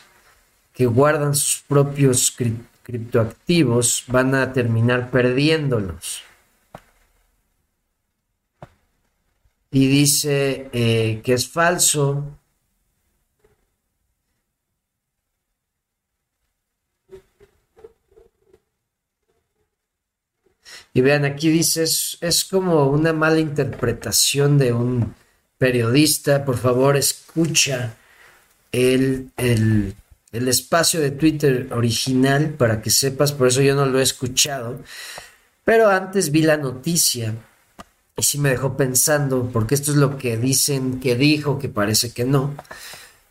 [0.73, 2.35] que guardan sus propios
[2.83, 6.23] criptoactivos van a terminar perdiéndolos.
[9.71, 12.23] y dice eh, que es falso.
[20.91, 25.15] Y vean, aquí dice, es, como una mala interpretación de un
[25.59, 26.43] periodista.
[26.43, 27.95] Por favor, escucha
[28.71, 29.93] el, el,
[30.31, 34.79] el espacio de Twitter original para que sepas, por eso yo no lo he escuchado.
[35.63, 37.35] Pero antes vi la noticia
[38.17, 42.11] y sí me dejó pensando, porque esto es lo que dicen que dijo, que parece
[42.11, 42.55] que no.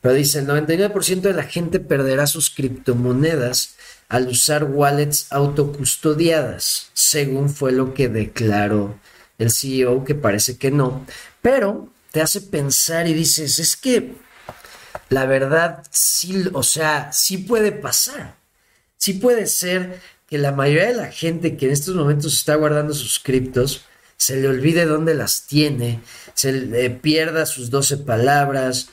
[0.00, 3.74] Pero dice, el 99% de la gente perderá sus criptomonedas
[4.08, 8.98] al usar wallets autocustodiadas, según fue lo que declaró
[9.38, 11.04] el CEO, que parece que no.
[11.42, 14.14] Pero te hace pensar y dices, es que
[15.08, 18.36] la verdad sí, o sea, sí puede pasar.
[18.96, 22.92] Sí puede ser que la mayoría de la gente que en estos momentos está guardando
[22.94, 23.84] sus criptos,
[24.16, 26.00] se le olvide dónde las tiene,
[26.34, 28.88] se le pierda sus 12 palabras,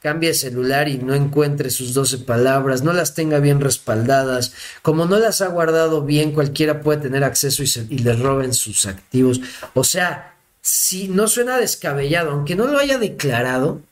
[0.00, 5.18] cambie celular y no encuentre sus 12 palabras, no las tenga bien respaldadas, como no
[5.18, 9.40] las ha guardado bien, cualquiera puede tener acceso y, le roben sus activos.
[9.74, 13.82] O sea, si no suena descabellado, aunque no lo haya declarado,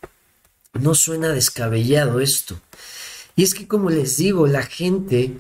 [0.75, 2.61] no suena descabellado esto.
[3.37, 5.37] Y es que como les digo, la gente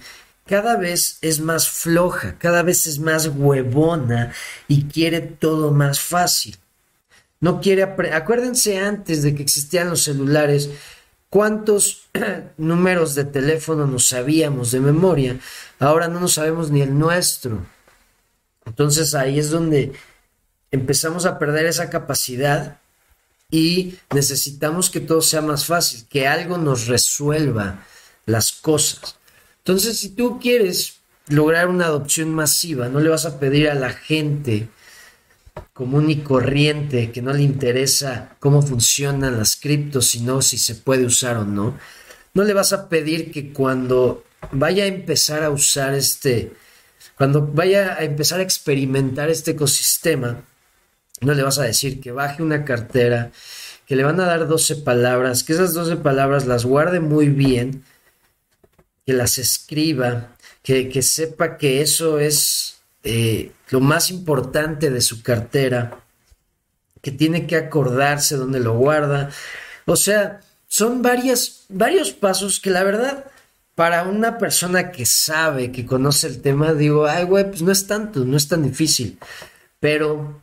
[0.46, 4.32] cada vez es más floja, cada vez es más huevona
[4.66, 6.56] y quiere todo más fácil.
[7.40, 10.70] No quiere acuérdense antes de que existían los celulares,
[11.28, 12.08] cuántos
[12.56, 15.38] números de teléfono nos sabíamos de memoria.
[15.78, 17.64] Ahora no nos sabemos ni el nuestro.
[18.64, 19.92] Entonces ahí es donde
[20.70, 22.78] empezamos a perder esa capacidad
[23.50, 27.84] y necesitamos que todo sea más fácil, que algo nos resuelva
[28.26, 29.16] las cosas.
[29.58, 33.90] Entonces, si tú quieres lograr una adopción masiva, no le vas a pedir a la
[33.90, 34.68] gente
[35.72, 41.04] común y corriente que no le interesa cómo funcionan las criptos, sino si se puede
[41.04, 41.78] usar o no.
[42.34, 46.52] No le vas a pedir que cuando vaya a empezar a usar este,
[47.16, 50.44] cuando vaya a empezar a experimentar este ecosistema,
[51.20, 53.30] no le vas a decir que baje una cartera,
[53.86, 57.84] que le van a dar 12 palabras, que esas 12 palabras las guarde muy bien
[59.06, 66.02] que las escriba, que, sepa que eso es eh, lo más importante de su cartera
[67.00, 69.30] que tiene que acordarse dónde lo guarda.
[69.86, 73.24] O sea, son varias, varios pasos que la verdad,
[73.74, 77.86] para una persona que sabe, que conoce el tema, digo, ay, güey, pues no es
[77.86, 79.18] tanto, no es tan difícil.
[79.80, 80.42] Pero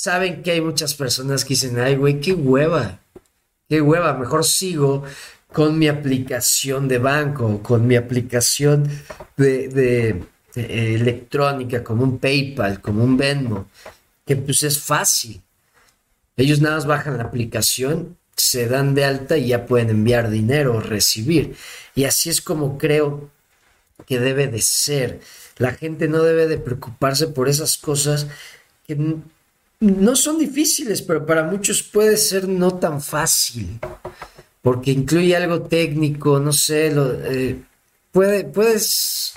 [0.00, 3.00] saben que hay muchas personas que dicen, ay, güey, qué hueva,
[3.68, 5.04] qué hueva, mejor sigo
[5.52, 8.88] con mi aplicación de banco, con mi aplicación
[9.36, 10.22] de,
[10.54, 13.68] eh, electrónica, como un PayPal, como un Venmo,
[14.24, 15.42] que pues es fácil.
[16.34, 20.76] Ellos nada más bajan la aplicación, se dan de alta y ya pueden enviar dinero
[20.76, 21.56] o recibir.
[21.94, 23.28] Y así es como creo
[24.06, 25.20] que debe de ser.
[25.58, 28.28] La gente no debe de preocuparse por esas cosas
[28.86, 28.96] que
[29.80, 33.80] no son difíciles, pero para muchos puede ser no tan fácil
[34.62, 37.56] porque incluye algo técnico, no sé, lo, eh,
[38.12, 39.34] puede, puedes,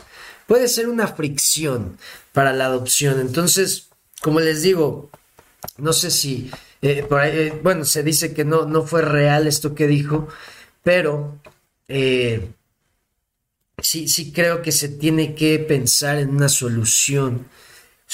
[0.47, 1.97] puede ser una fricción
[2.34, 3.19] para la adopción.
[3.19, 3.89] Entonces,
[4.21, 5.10] como les digo,
[5.77, 6.51] no sé si,
[6.82, 10.27] eh, eh, bueno, se dice que no, no fue real esto que dijo,
[10.84, 11.39] pero
[13.82, 17.45] sí, sí creo que se tiene que pensar en una solución.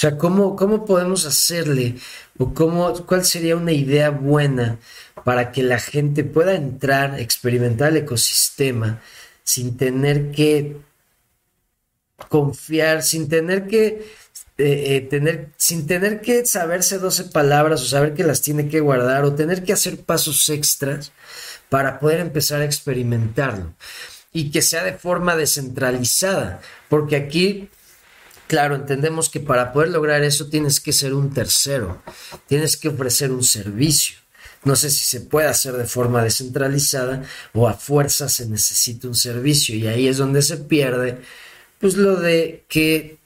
[0.00, 1.96] O sea, ¿cómo, cómo podemos hacerle?
[2.38, 4.78] ¿O cómo, cuál sería una idea buena
[5.26, 9.02] para que la gente pueda entrar, experimentar el ecosistema
[9.44, 10.78] sin tener que
[12.30, 14.06] confiar, sin tener que
[14.56, 18.80] eh, eh, tener, sin tener que saberse 12 palabras o saber que las tiene que
[18.80, 21.12] guardar o tener que hacer pasos extras
[21.68, 23.74] para poder empezar a experimentarlo
[24.32, 27.68] y que sea de forma descentralizada, porque aquí
[28.50, 32.02] Claro, entendemos que para poder lograr eso tienes que ser un tercero,
[32.48, 34.16] tienes que ofrecer un servicio.
[34.64, 37.22] No sé si se puede hacer de forma descentralizada
[37.54, 41.20] o a fuerza se necesita un servicio y ahí es donde se pierde
[41.78, 43.18] pues lo de que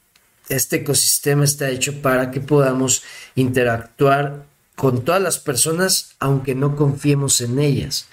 [0.47, 3.01] este ecosistema está hecho para que podamos
[3.33, 8.05] interactuar con todas las personas aunque no confiemos en ellas.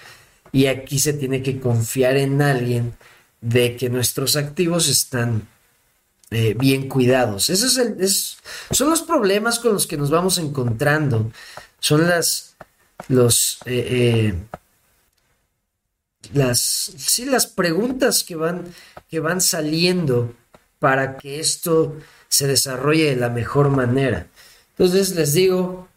[0.51, 2.95] Y aquí se tiene que confiar en alguien
[3.39, 5.52] de que nuestros activos están
[6.33, 7.49] eh, bien cuidados.
[7.49, 8.37] Esos es
[8.71, 11.31] son los problemas con los que nos vamos encontrando.
[11.79, 12.55] Son las
[13.09, 14.33] eh, eh,
[16.33, 18.65] las sí, las preguntas que van
[19.09, 20.33] que van saliendo
[20.79, 21.97] para que esto
[22.29, 24.27] se desarrolle de la mejor manera.
[24.71, 25.87] Entonces les digo,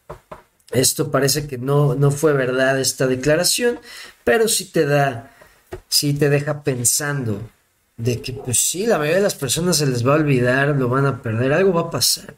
[0.70, 3.80] esto parece que no, no fue verdad esta declaración,
[4.22, 5.34] pero sí te da,
[5.88, 7.40] sí te deja pensando
[7.96, 10.88] de que pues sí, la mayoría de las personas se les va a olvidar, lo
[10.88, 12.34] van a perder, algo va a pasar.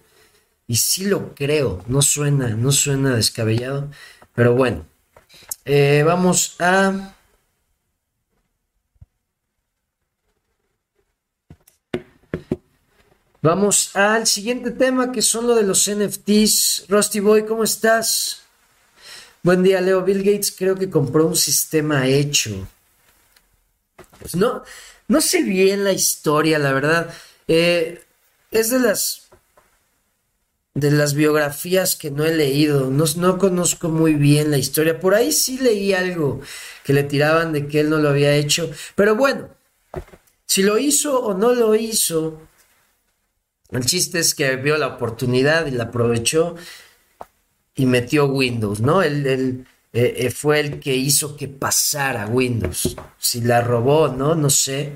[0.67, 3.91] Y sí lo creo, no suena, no suena descabellado,
[4.35, 4.87] pero bueno,
[5.65, 7.15] eh, vamos a...
[13.41, 16.87] Vamos al siguiente tema que son lo de los NFTs.
[16.89, 18.43] Rusty Boy, ¿cómo estás?
[19.45, 20.03] Buen día, Leo.
[20.03, 22.67] Bill Gates creo que compró un sistema hecho.
[24.19, 24.65] Pues no,
[25.09, 27.13] no sé bien la historia, la verdad.
[27.49, 28.03] Eh,
[28.51, 29.29] es de las
[30.75, 35.01] de las biografías que no he leído, no, no, conozco muy bien la historia.
[35.01, 36.41] Por ahí sí leí algo
[36.85, 38.71] que le tiraban de que él no lo había hecho.
[38.95, 39.49] Pero bueno,
[40.47, 42.41] si lo hizo o no lo hizo,
[43.71, 46.55] el chiste es que vio la oportunidad y la aprovechó
[47.75, 49.03] y metió Windows, ¿no?
[49.03, 52.97] Él, eh, eh, fue el que hizo que pasara Windows.
[53.19, 54.35] Si la robó, ¿no?
[54.35, 54.93] No sé.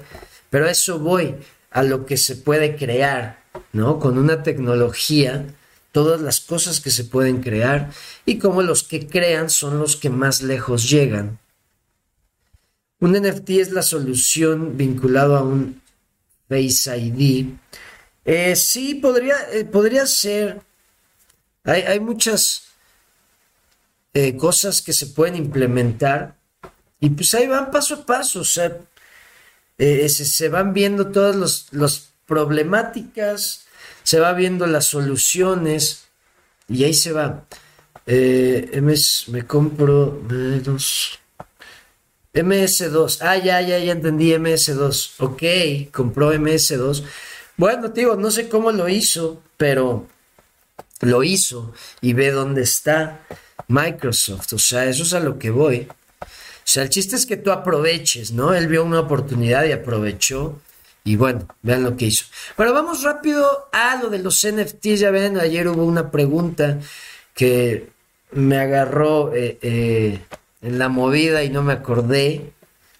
[0.50, 1.34] Pero eso voy,
[1.70, 3.98] a lo que se puede crear, ¿no?
[3.98, 5.46] Con una tecnología
[5.92, 7.90] todas las cosas que se pueden crear
[8.24, 11.38] y cómo los que crean son los que más lejos llegan.
[12.98, 15.82] Un NFT es la solución vinculado a un
[16.48, 17.46] Face ID.
[18.24, 19.36] Eh, sí, podría,
[19.70, 20.60] podría ser.
[21.64, 22.71] Hay, muchas
[24.14, 26.36] eh, cosas que se pueden implementar
[27.00, 28.40] y pues ahí van paso a paso.
[28.40, 28.78] O sea,
[29.78, 33.66] se, van viendo todas las problemáticas
[34.02, 36.04] se va viendo las soluciones
[36.68, 37.44] y ahí se va.
[38.06, 41.18] Eh, MS, me compro MS2.
[42.34, 43.18] MS2.
[43.20, 45.12] Ah, ya, ya, ya entendí MS2.
[45.18, 47.04] Ok, compró MS2.
[47.56, 50.08] Bueno, digo, no sé cómo lo hizo, pero
[51.00, 53.20] lo hizo y ve dónde está
[53.72, 54.52] Microsoft.
[54.52, 55.88] O sea, eso es a lo que voy.
[56.20, 58.54] O sea, el chiste es que tú aproveches, ¿no?
[58.54, 60.60] Él vio una oportunidad y aprovechó
[61.04, 62.26] y bueno, vean lo que hizo.
[62.56, 65.00] Pero vamos rápido a lo de los NFTs.
[65.00, 66.78] Ya ven, ayer hubo una pregunta
[67.34, 67.90] que
[68.30, 70.20] me agarró eh, eh,
[70.60, 72.52] en la movida y no me acordé.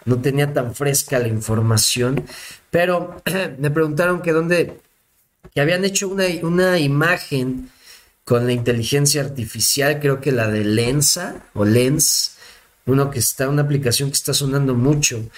[0.04, 2.24] No tenía tan fresca la información.
[2.70, 3.22] Pero
[3.58, 4.80] me preguntaron que dónde,
[5.54, 7.70] que habían hecho una, una imagen
[8.24, 12.36] con la inteligencia artificial, creo que la de Lensa o Lens,
[12.86, 15.28] uno que está, una aplicación que está sonando mucho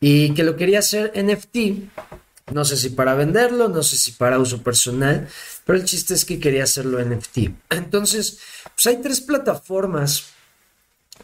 [0.00, 2.52] y que lo quería hacer NFT.
[2.52, 5.28] No sé si para venderlo, no sé si para uso personal,
[5.64, 7.38] pero el chiste es que quería hacerlo NFT.
[7.70, 8.38] Entonces,
[8.74, 10.26] pues hay tres plataformas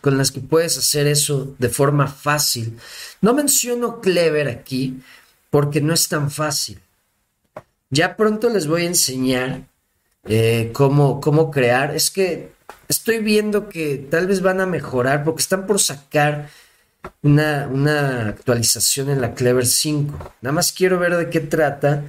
[0.00, 2.78] con las que puedes hacer eso de forma fácil.
[3.20, 5.00] No menciono Clever aquí
[5.50, 6.80] porque no es tan fácil.
[7.90, 9.66] Ya pronto les voy a enseñar
[10.28, 11.94] eh, cómo, cómo crear.
[11.94, 12.50] Es que
[12.88, 16.48] estoy viendo que tal vez van a mejorar porque están por sacar
[17.22, 20.34] una, una actualización en la Clever 5.
[20.42, 22.04] Nada más quiero ver de qué trata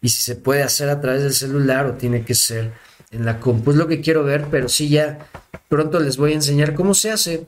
[0.00, 2.72] y si se puede hacer a través del celular o tiene que ser
[3.10, 3.70] en la compu.
[3.70, 5.26] Es lo que quiero ver, pero sí ya
[5.68, 7.46] pronto les voy a enseñar cómo se hace.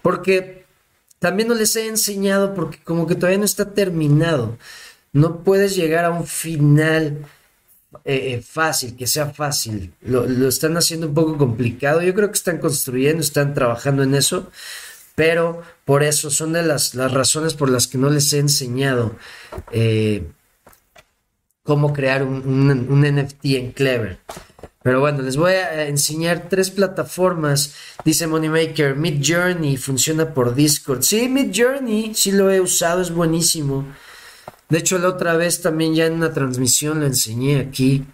[0.00, 0.64] Porque
[1.18, 4.56] también no les he enseñado porque como que todavía no está terminado.
[5.12, 7.26] No puedes llegar a un final
[8.04, 9.92] eh, eh, fácil, que sea fácil.
[10.02, 12.02] Lo, están haciendo un poco complicado.
[12.02, 14.50] Yo creo que están construyendo, están trabajando en eso.
[15.14, 19.16] Pero por eso son de las, las razones por las que no les he enseñado
[19.70, 20.26] eh,
[21.62, 24.18] cómo crear un, un NFT en Clever.
[24.82, 27.74] Pero bueno, les voy a enseñar tres plataformas.
[28.04, 31.02] Dice Moneymaker, Mid Journey funciona por Discord.
[31.02, 33.86] Sí, Mid Journey, sí lo he usado, es buenísimo.
[34.72, 38.06] De hecho, la otra vez también ya en una transmisión lo enseñé aquí.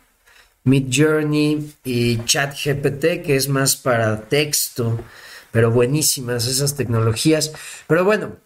[0.64, 4.98] Mid Journey y ChatGPT, que es más para texto,
[5.52, 7.52] pero buenísimas esas tecnologías.
[7.86, 8.38] Pero bueno,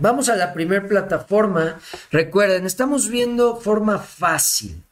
[0.00, 1.78] vamos a la primera plataforma.
[2.10, 4.82] Recuerden, estamos viendo forma fácil.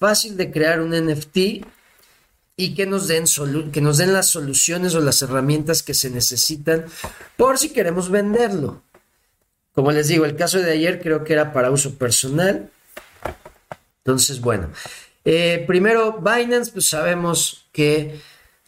[0.00, 1.64] Fácil de crear un NFT
[2.56, 3.26] y que nos, den
[3.70, 6.86] que nos den las soluciones o las herramientas que se necesitan
[7.36, 8.82] por si queremos venderlo.
[9.78, 12.68] Como les digo, el caso de ayer creo que era para uso personal.
[13.98, 14.70] Entonces, bueno,
[15.24, 18.18] eh, primero Binance, pues sabemos que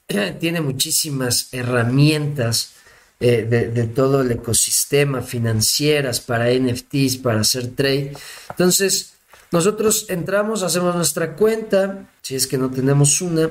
[0.39, 2.75] tiene muchísimas herramientas
[3.19, 8.13] eh, de, de, todo el ecosistema financieras para NFTs, para hacer trade.
[8.49, 9.15] Entonces,
[9.51, 13.51] nosotros entramos, hacemos nuestra cuenta, si es que no tenemos una,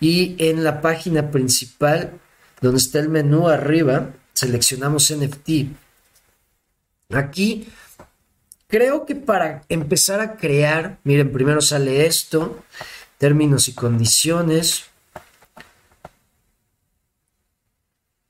[0.00, 2.18] y en la página principal,
[2.60, 5.85] donde está el menú arriba, seleccionamos NFT.
[7.12, 7.68] Aquí
[8.66, 12.62] creo que para empezar a crear, miren, primero sale esto,
[13.18, 14.84] términos y condiciones.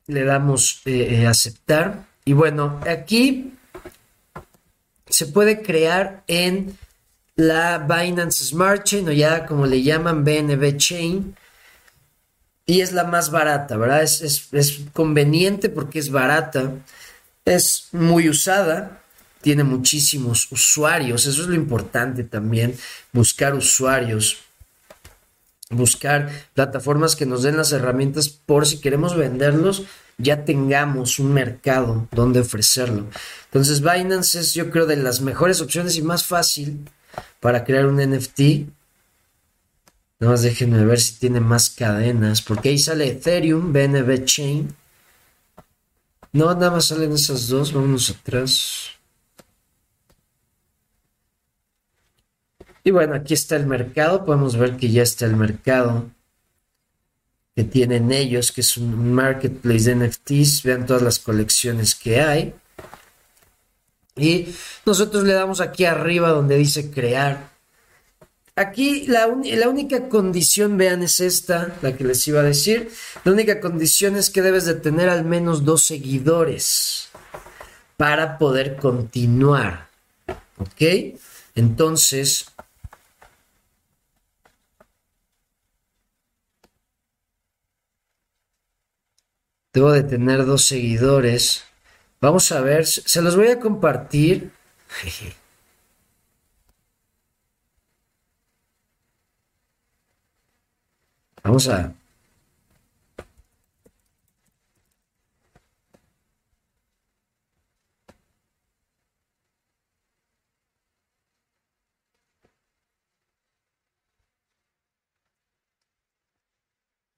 [0.07, 2.07] Le damos eh, eh, aceptar.
[2.25, 3.55] Y bueno, aquí
[5.09, 6.77] se puede crear en
[7.37, 11.37] la Binance Smart Chain o ya como le llaman BNB Chain
[12.67, 14.03] y es la más barata, ¿verdad?
[14.03, 14.49] Es,
[14.93, 16.73] conveniente porque es barata,
[17.47, 19.01] es muy usada,
[19.41, 22.77] tiene muchísimos usuarios, eso es lo importante también,
[23.13, 24.41] buscar usuarios,
[25.71, 29.85] buscar plataformas que nos den las herramientas por si queremos venderlos,
[30.19, 33.07] ya tengamos un mercado donde ofrecerlo.
[33.47, 36.91] Entonces Binance es yo creo de las mejores opciones y más fácil
[37.41, 38.69] para crear un NFT
[40.19, 42.41] Nada más déjenme ver si tiene más cadenas.
[42.41, 44.75] Porque ahí sale Ethereum, BNB Chain.
[46.37, 47.73] No, nada más salen esas dos.
[47.73, 48.91] Vámonos atrás.
[52.85, 54.27] Y bueno, aquí está el mercado.
[54.27, 56.11] Podemos ver que ya está el mercado
[57.55, 60.63] que tienen ellos, que es un marketplace de NFTs.
[60.63, 62.55] Vean todas las colecciones que hay.
[64.15, 67.56] Y nosotros le damos aquí arriba donde dice crear.
[68.59, 72.91] Aquí la, única condición, vean, es esta, la que les iba a decir.
[73.23, 77.11] La única condición es que debes de tener al menos dos seguidores
[77.99, 79.89] para poder continuar.
[80.57, 81.19] ¿Ok?
[81.55, 82.47] Entonces,
[89.75, 91.65] debo de tener dos seguidores.
[92.23, 94.51] Vamos a ver, se los voy a compartir.
[101.47, 101.95] Vamos a...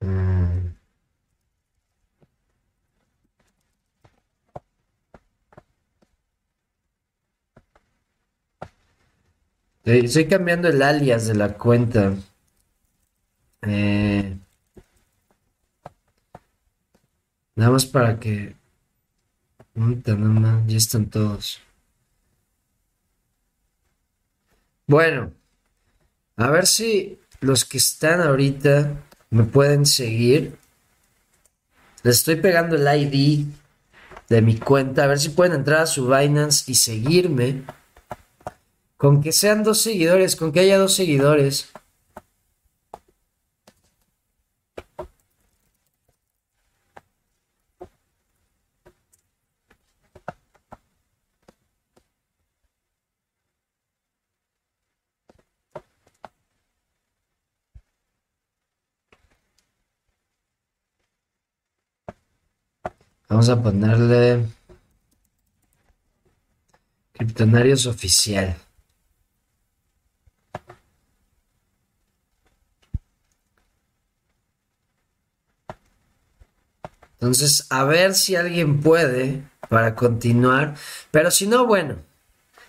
[0.01, 0.75] Mm.
[9.85, 12.13] Estoy cambiando el alias de la cuenta.
[13.61, 14.37] Eh,
[17.55, 18.55] nada más para que...
[19.75, 21.61] ya están todos.
[24.87, 25.31] Bueno,
[26.35, 30.57] a ver si los que están ahorita me pueden seguir.
[32.03, 33.45] Les estoy pegando el ID
[34.29, 35.03] de mi cuenta.
[35.03, 37.63] A ver si pueden entrar a su Binance y seguirme.
[38.97, 41.69] Con que sean dos seguidores, con que haya dos seguidores.
[63.29, 64.47] Vamos a ponerle
[67.13, 68.57] Criptonarios oficial.
[77.13, 80.75] Entonces, a ver si alguien puede para continuar.
[81.11, 81.97] Pero si no, bueno,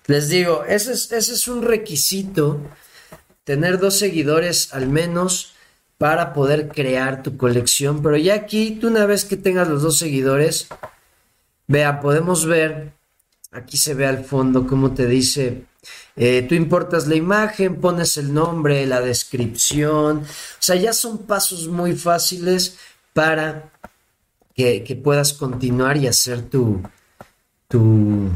[0.08, 2.60] les digo, ese es, ese es un requisito,
[3.44, 5.54] tener dos seguidores al menos
[6.00, 8.02] para poder crear tu colección.
[8.02, 10.66] Pero ya aquí, tú una vez que tengas los dos seguidores,
[11.66, 12.94] vea, podemos ver,
[13.52, 15.66] aquí se ve al fondo cómo te dice,
[16.16, 20.20] eh, tú importas la imagen, pones el nombre, la descripción.
[20.20, 22.78] O sea, ya son pasos muy fáciles
[23.12, 23.70] para
[24.54, 26.80] que, que puedas continuar y hacer tu,
[27.68, 28.30] tu,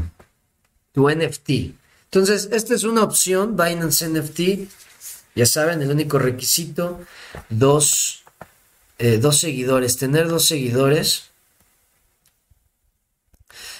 [0.91, 1.49] tu NFT.
[2.11, 4.84] Entonces, esta es una opción, Binance NFT.
[5.35, 7.01] Ya saben, el único requisito,
[7.49, 8.23] dos,
[8.97, 11.25] eh, dos seguidores, tener dos seguidores.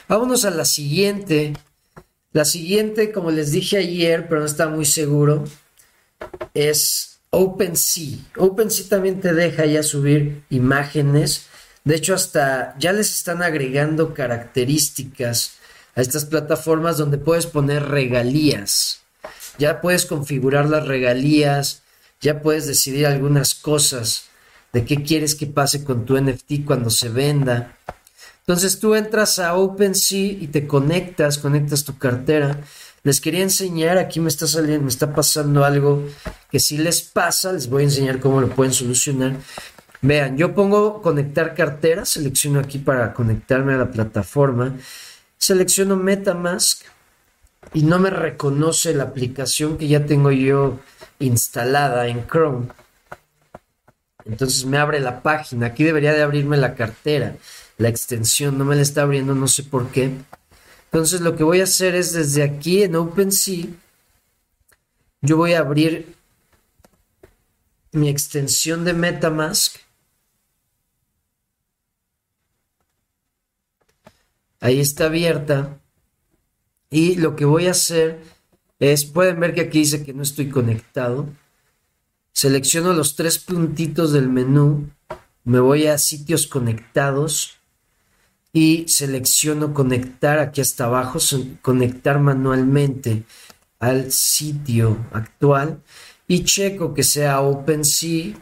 [0.10, 1.54] Vámonos a la siguiente.
[2.34, 5.46] La siguiente, como les dije ayer, pero no está muy seguro,
[6.54, 8.18] es OpenSea.
[8.36, 11.46] OpenSea también te deja ya subir imágenes.
[11.86, 15.54] De hecho, hasta ya les están agregando características
[15.96, 19.05] a estas plataformas donde puedes poner regalías
[19.58, 21.84] ya puedes configurar las regalías,
[22.22, 24.26] ya puedes decidir algunas cosas
[24.74, 27.78] de qué quieres que pase con tu NFT cuando se venda.
[28.40, 32.60] Entonces tú entras a OpenSea y te conectas, conectas tu cartera.
[33.04, 36.08] Les quería enseñar, aquí me está saliendo, me está pasando algo
[36.52, 39.38] que si les pasa, les voy a enseñar cómo lo pueden solucionar.
[40.02, 44.76] Vean, yo pongo conectar cartera, selecciono aquí para conectarme a la plataforma,
[45.38, 46.84] selecciono MetaMask,
[47.74, 50.80] y no me reconoce la aplicación que ya tengo yo
[51.20, 52.68] instalada en Chrome.
[54.26, 55.68] Entonces me abre la página.
[55.68, 57.38] Aquí debería de abrirme la cartera.
[57.78, 60.12] La extensión no me la está abriendo, no sé por qué.
[60.86, 63.66] Entonces lo que voy a hacer es desde aquí en OpenSea,
[65.22, 66.16] yo voy a abrir
[67.92, 69.78] mi extensión de Metamask.
[74.60, 75.80] Ahí está abierta.
[76.90, 78.22] Y lo que voy a hacer
[78.80, 81.30] es, pueden ver que aquí dice que no estoy conectado.
[82.32, 84.90] Selecciono los tres puntitos del menú,
[85.44, 87.58] me voy a sitios conectados
[88.52, 91.20] y selecciono conectar aquí hasta abajo,
[91.62, 93.24] conectar manualmente
[93.80, 95.82] al sitio actual
[96.28, 98.34] y checo que sea OpenSea.io.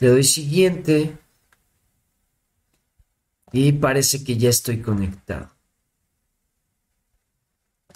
[0.00, 1.16] Le doy siguiente
[3.52, 5.57] y parece que ya estoy conectado.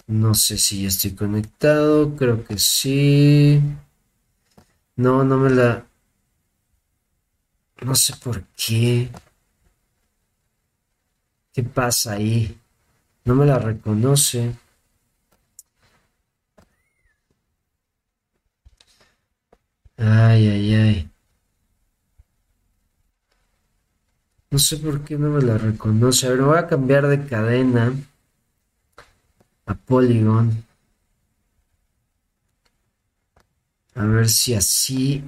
[0.07, 3.61] No sé si ya estoy conectado, creo que sí.
[4.95, 5.85] No, no me la...
[7.81, 9.09] No sé por qué.
[11.53, 12.57] ¿Qué pasa ahí?
[13.25, 14.55] No me la reconoce.
[19.97, 21.09] Ay, ay, ay.
[24.51, 26.27] No sé por qué no me la reconoce.
[26.27, 27.93] A ver, voy a cambiar de cadena
[29.65, 30.65] a Polygon.
[33.95, 35.23] A ver si así...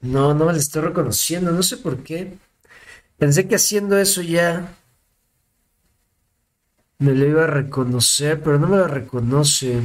[0.00, 2.36] No, no me la estoy reconociendo, no sé por qué.
[3.18, 4.76] Pensé que haciendo eso ya
[6.98, 9.82] me lo iba a reconocer, pero no me lo reconoce.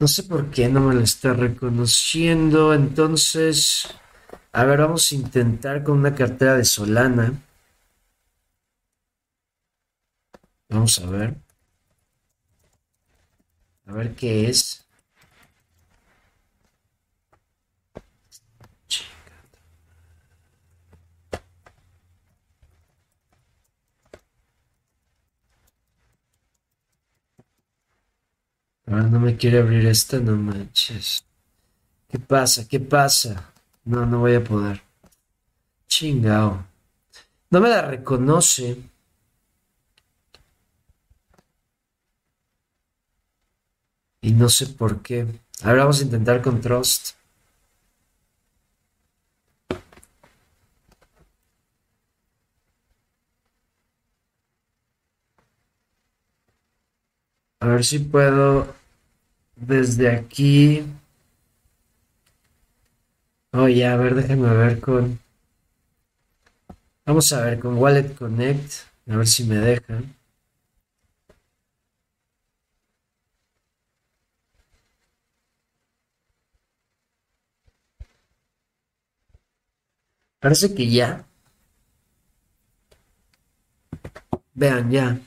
[0.00, 2.74] No sé por qué no me lo está reconociendo.
[2.74, 3.86] Entonces,
[4.52, 7.32] a ver, vamos a intentar con una cartera de Solana.
[10.68, 11.36] Vamos a ver.
[13.86, 14.87] A ver qué es.
[28.90, 31.22] Ahora no me quiere abrir esta, no manches.
[32.08, 32.66] ¿Qué pasa?
[32.66, 33.52] ¿Qué pasa?
[33.84, 34.80] No, no voy a poder.
[35.86, 36.64] Chingao.
[37.50, 38.78] No me la reconoce.
[44.22, 45.26] Y no sé por qué.
[45.62, 47.17] Ahora vamos a intentar con Trust.
[57.60, 58.74] A ver si puedo
[59.56, 60.84] desde aquí.
[63.52, 65.18] Oye, a ver, déjame ver con.
[67.04, 68.72] Vamos a ver con Wallet Connect.
[69.08, 70.02] A ver si me deja.
[80.40, 81.24] Parece que ya.
[84.54, 85.18] Vean, ya.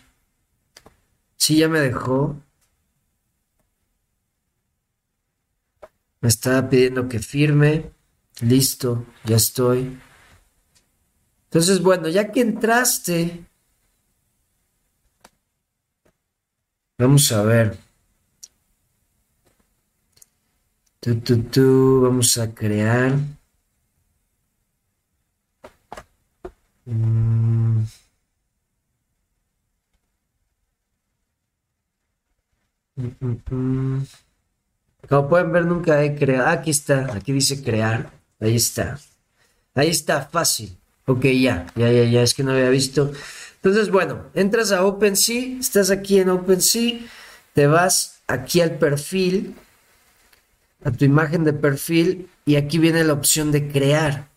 [1.41, 2.35] Sí, ya me dejó.
[6.21, 7.91] Me estaba pidiendo que firme.
[8.41, 9.99] Listo, ya estoy.
[11.45, 13.43] Entonces, bueno, ya que entraste,
[16.99, 17.77] vamos a ver.
[20.99, 23.13] Tú, tú, tú, vamos a crear.
[26.85, 26.85] Mm.
[26.85, 27.87] Mm, mm, mm.
[35.09, 36.47] Como pueden ver, nunca he creado.
[36.47, 38.11] Aquí está, aquí dice crear.
[38.39, 38.99] Ahí está.
[39.73, 40.77] Ahí está, fácil.
[41.05, 43.11] Ok, ya, ya, ya, ya, es que no había visto.
[43.55, 46.99] Entonces, bueno, entras a OpenSea, estás aquí en OpenSea,
[47.53, 49.55] te vas aquí al perfil,
[50.83, 54.29] a tu imagen de perfil, y aquí viene la opción de crear.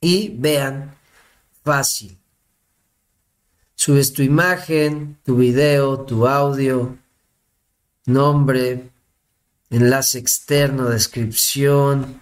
[0.00, 0.94] Y vean,
[1.64, 2.17] fácil.
[3.78, 6.98] Subes tu imagen, tu video, tu audio,
[8.06, 8.90] nombre,
[9.70, 12.20] enlace externo, descripción,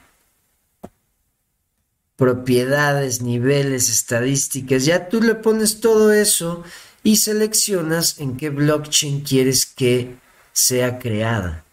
[2.16, 4.84] propiedades, niveles, estadísticas.
[4.84, 6.62] Ya tú le pones todo eso
[7.02, 10.14] y seleccionas en qué blockchain quieres que
[10.52, 11.64] sea creada.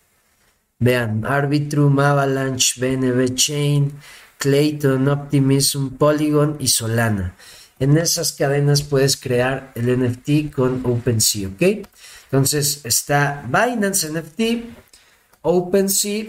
[0.80, 3.92] Vean, Arbitrum, Avalanche, BNB Chain,
[4.38, 7.36] Clayton, Optimism, Polygon y Solana.
[7.84, 11.88] En esas cadenas puedes crear el NFT con OpenSea, ¿ok?
[12.32, 14.42] Entonces está Binance NFT,
[15.42, 16.26] OpenSea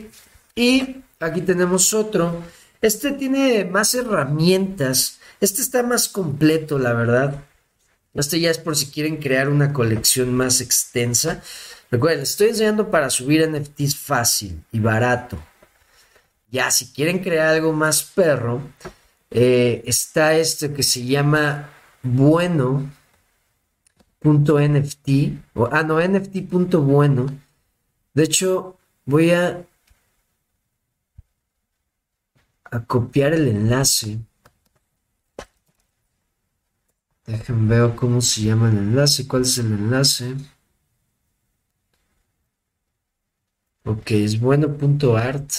[0.55, 2.43] y aquí tenemos otro
[2.85, 5.19] este tiene más herramientas.
[5.41, 7.43] Este está más completo, la verdad.
[8.13, 11.43] Este ya es por si quieren crear una colección más extensa.
[11.91, 15.43] Recuerden, estoy enseñando para subir NFTs fácil y barato.
[16.51, 18.61] Ya, si quieren crear algo más perro,
[19.35, 21.69] eh, está este que se llama
[22.03, 22.89] bueno.nft.
[25.55, 27.27] O, ah, no, nft.bueno.
[28.15, 29.67] De hecho, voy a
[32.75, 34.19] a copiar el enlace.
[37.27, 40.35] Déjenme ver cómo se llama el enlace, cuál es el enlace.
[43.85, 45.51] Ok, es bueno.art.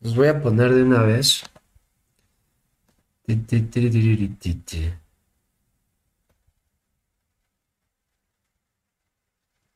[0.00, 1.44] Los voy a poner de una vez.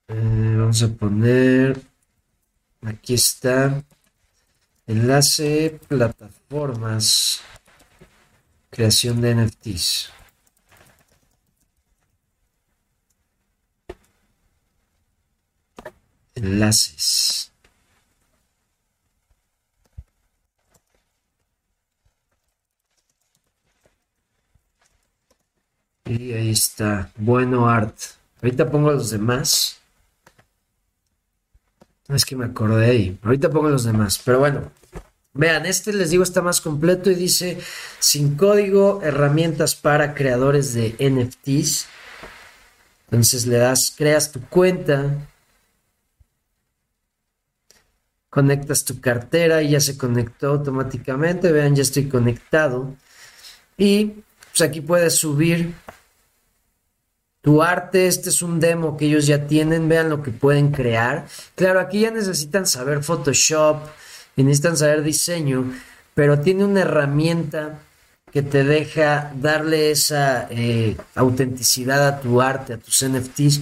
[0.08, 1.80] Eh, vamos a poner.
[2.82, 3.82] Aquí está.
[4.86, 7.40] Enlace, plataformas,
[8.70, 10.10] creación de NFTs.
[16.36, 17.52] Enlaces.
[26.06, 27.96] Y ahí está, bueno art.
[28.40, 29.80] Ahorita pongo los demás.
[32.08, 33.18] Es que me acordé ahí.
[33.24, 34.20] Ahorita pongo los demás.
[34.24, 34.70] Pero bueno,
[35.32, 37.58] vean, este les digo está más completo y dice
[37.98, 41.86] sin código, herramientas para creadores de NFTs.
[43.10, 45.28] Entonces le das, creas tu cuenta,
[48.30, 51.50] conectas tu cartera y ya se conectó automáticamente.
[51.50, 52.94] Vean, ya estoy conectado.
[53.76, 54.22] Y
[54.56, 55.74] pues aquí puedes subir
[57.46, 61.28] tu arte, este es un demo que ellos ya tienen, vean lo que pueden crear.
[61.54, 63.76] Claro, aquí ya necesitan saber Photoshop
[64.34, 65.72] necesitan saber diseño,
[66.12, 67.78] pero tiene una herramienta
[68.32, 73.60] que te deja darle esa eh, autenticidad a tu arte, a tus NFTs.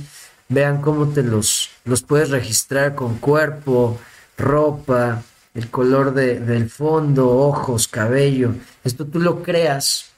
[0.49, 3.99] Vean cómo te los, los puedes registrar con cuerpo,
[4.39, 5.23] ropa,
[5.53, 8.55] el color del fondo, ojos, cabello.
[8.83, 10.14] Esto tú lo creas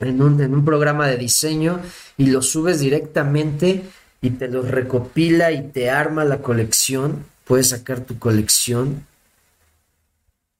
[0.00, 1.80] en un, programa de diseño
[2.16, 3.84] y lo subes directamente
[4.22, 7.26] y te los recopila y te arma la colección.
[7.44, 9.06] Puedes sacar tu colección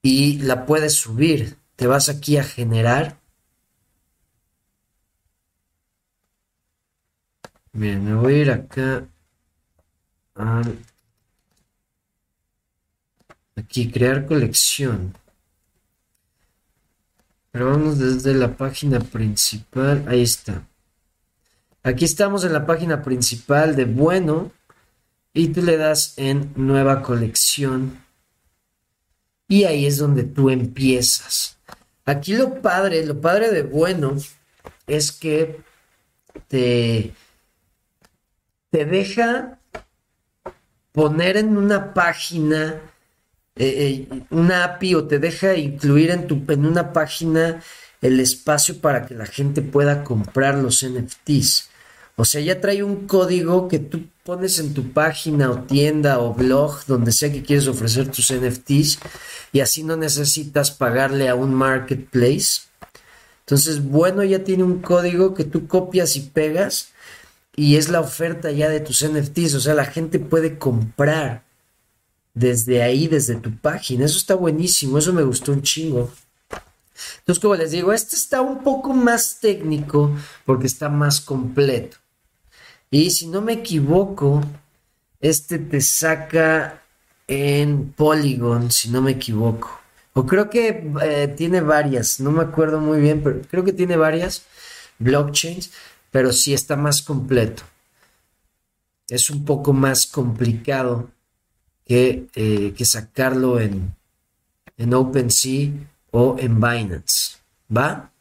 [0.02, 1.56] y la puedes subir.
[1.76, 3.16] Te vas aquí a generar.
[7.72, 9.06] Miren, me voy a ir acá
[13.56, 15.14] aquí crear colección.
[17.50, 20.04] Pero vamos desde la página principal.
[20.08, 20.66] Ahí está.
[21.82, 24.52] Aquí estamos en la página principal de Bueno.
[25.32, 28.04] Y tú le das en nueva colección.
[29.48, 31.56] Y ahí es donde tú empiezas.
[32.04, 34.16] Aquí lo padre, lo padre de Bueno
[34.86, 35.60] es que
[36.48, 37.14] te,
[38.70, 39.58] te deja
[40.92, 42.80] poner en una página
[43.62, 47.60] eh, eh, una API o te deja incluir en, tu, en una página
[48.00, 51.68] el espacio para que la gente pueda comprar los NFTs.
[52.16, 56.32] O sea, ya trae un código que tú pones en tu página o tienda o
[56.32, 58.98] blog, donde sea que quieres ofrecer tus NFTs,
[59.52, 62.62] y así no necesitas pagarle a un marketplace.
[63.40, 66.92] Entonces, bueno, ya tiene un código que tú copias y pegas
[67.56, 69.54] y es la oferta ya de tus NFTs.
[69.54, 71.42] O sea, la gente puede comprar
[72.34, 74.04] desde ahí, desde tu página.
[74.04, 76.10] Eso está buenísimo, eso me gustó un chingo.
[77.18, 80.14] Entonces, como les digo, este está un poco más técnico
[80.44, 81.96] porque está más completo.
[82.90, 84.42] Y si no me equivoco,
[85.20, 86.82] este te saca
[87.28, 89.80] en Polygon, si no me equivoco.
[90.12, 93.96] O creo que eh, tiene varias, no me acuerdo muy bien, pero creo que tiene
[93.96, 94.42] varias
[94.98, 95.70] blockchains,
[96.10, 97.62] pero sí está más completo.
[99.08, 101.10] Es un poco más complicado
[101.92, 103.94] eh, que, sacarlo en,
[104.76, 105.70] en OpenSea
[106.12, 107.38] o en Binance.
[107.76, 108.12] ¿Va?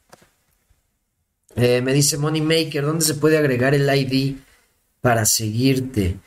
[1.56, 4.38] Eh, me dice Moneymaker, ¿dónde se puede agregar el ID
[5.02, 6.18] para seguirte?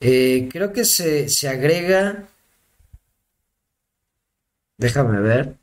[0.00, 2.28] Eh, creo que se, se agrega.
[4.76, 5.56] Déjame ver.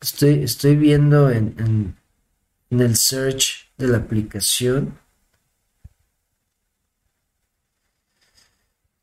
[0.00, 1.96] Estoy, estoy viendo en,
[2.70, 4.98] en el search de la aplicación.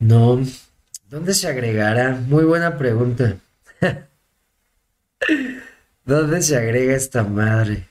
[0.02, 0.41] No.
[1.10, 2.12] ¿Dónde se agregará?
[2.28, 3.38] Muy buena pregunta.
[6.06, 7.88] ¿Dónde se agrega esta madre?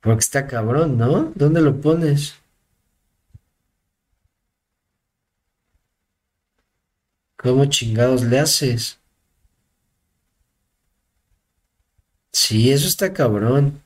[0.00, 1.32] Porque está cabrón, ¿no?
[1.34, 2.34] ¿Dónde lo pones?
[7.36, 8.98] ¿Cómo chingados le haces?
[12.32, 13.82] Sí, eso está cabrón.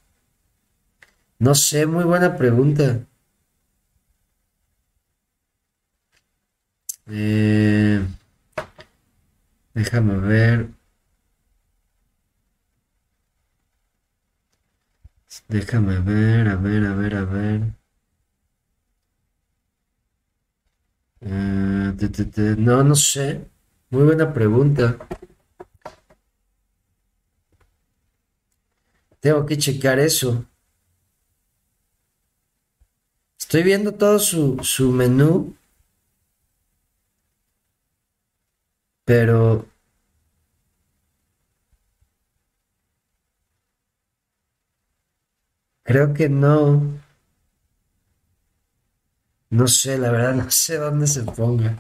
[1.41, 3.08] No sé, muy buena pregunta.
[7.11, 8.01] Eh,
[9.75, 10.69] déjame ver.
[15.49, 17.61] Déjame ver, a ver, a ver, a ver.
[21.21, 23.49] Eh, no, no sé.
[23.91, 24.97] Muy buena pregunta.
[29.21, 30.45] Tengo que checar eso.
[33.39, 35.57] Estoy viendo todo su, su menú
[39.09, 39.65] Pero
[45.83, 47.01] creo que no.
[49.49, 51.75] No sé, la verdad, no sé dónde se ponga.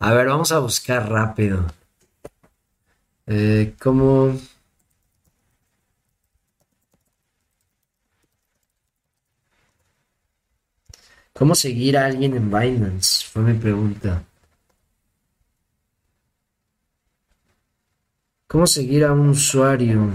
[0.00, 1.64] A ver, vamos a buscar rápido.
[3.26, 4.38] Eh, ¿Cómo?
[11.32, 13.26] ¿Cómo seguir a alguien en Binance?
[13.26, 14.22] Fue mi pregunta.
[18.52, 20.10] ¿Cómo seguir a un usuario?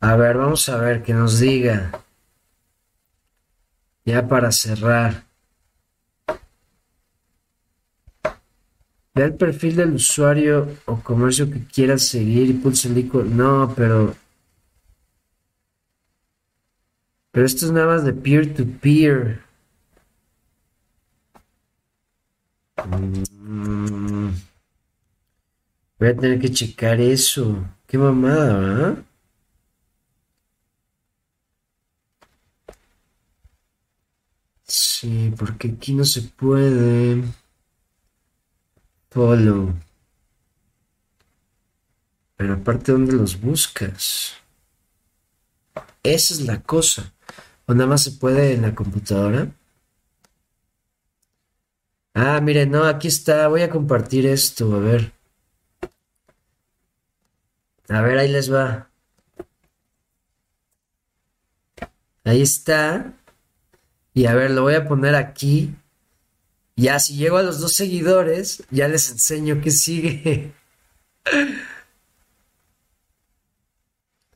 [0.00, 1.90] A ver, vamos a ver que nos diga.
[4.04, 5.24] Ya para cerrar.
[9.14, 13.30] Ve el perfil del usuario o comercio que quieras seguir y pulsa el icono.
[13.30, 14.14] No, pero.
[17.30, 19.40] Pero esto es nada más de peer-to-peer.
[22.84, 24.13] Mm.
[26.04, 27.64] Voy a tener que checar eso.
[27.86, 29.04] Qué mamada, ¿verdad?
[34.64, 37.24] Sí, porque aquí no se puede.
[39.08, 39.72] Follow.
[42.36, 44.34] Pero aparte, ¿dónde los buscas?
[46.02, 47.14] Esa es la cosa.
[47.64, 49.48] ¿O nada más se puede en la computadora?
[52.12, 53.48] Ah, miren, no, aquí está.
[53.48, 55.13] Voy a compartir esto, a ver.
[57.88, 58.90] A ver, ahí les va.
[62.24, 63.14] Ahí está.
[64.14, 65.74] Y a ver, lo voy a poner aquí.
[66.76, 70.52] Ya, si llego a los dos seguidores, ya les enseño qué sigue.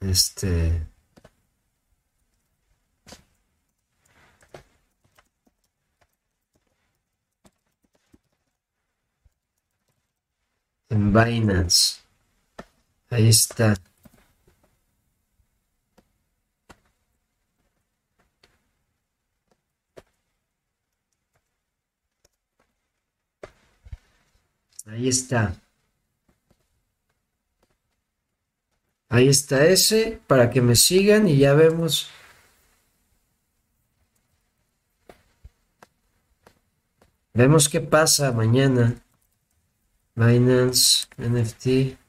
[0.00, 0.86] Este.
[10.90, 12.07] En Binance.
[13.10, 13.74] Ahí está.
[24.86, 25.54] Ahí está.
[29.10, 32.10] Ahí está ese para que me sigan y ya vemos.
[37.34, 39.02] Vemos qué pasa mañana.
[40.14, 42.07] Binance, NFT.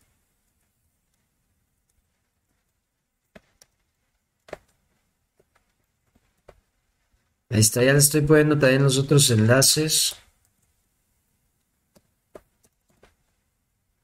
[7.49, 10.15] Ahí está, ya le estoy poniendo también los otros enlaces.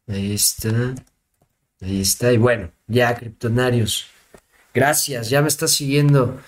[0.07, 0.95] Ahí está.
[1.81, 2.31] Ahí está.
[2.31, 4.07] Y bueno, ya, criptonarios.
[4.73, 6.39] Gracias, ya me está siguiendo.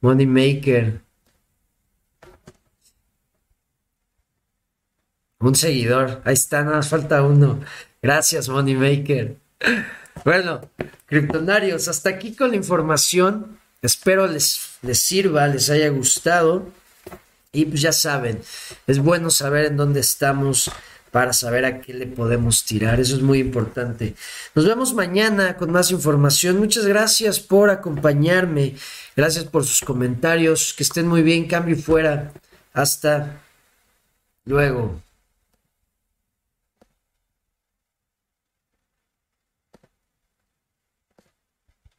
[0.00, 1.00] Moneymaker.
[5.38, 6.22] Un seguidor.
[6.24, 7.60] Ahí está, nada más falta uno.
[8.00, 9.36] Gracias, Moneymaker.
[10.24, 10.60] Bueno,
[11.06, 13.58] criptonarios, hasta aquí con la información.
[13.82, 16.70] Espero les, les sirva, les haya gustado.
[17.52, 18.40] Y pues ya saben,
[18.86, 20.70] es bueno saber en dónde estamos
[21.10, 22.98] para saber a qué le podemos tirar.
[22.98, 24.14] Eso es muy importante.
[24.54, 26.58] Nos vemos mañana con más información.
[26.58, 28.76] Muchas gracias por acompañarme.
[29.14, 30.72] Gracias por sus comentarios.
[30.72, 31.46] Que estén muy bien.
[31.46, 32.32] Cambio fuera.
[32.72, 33.42] Hasta
[34.46, 35.02] luego.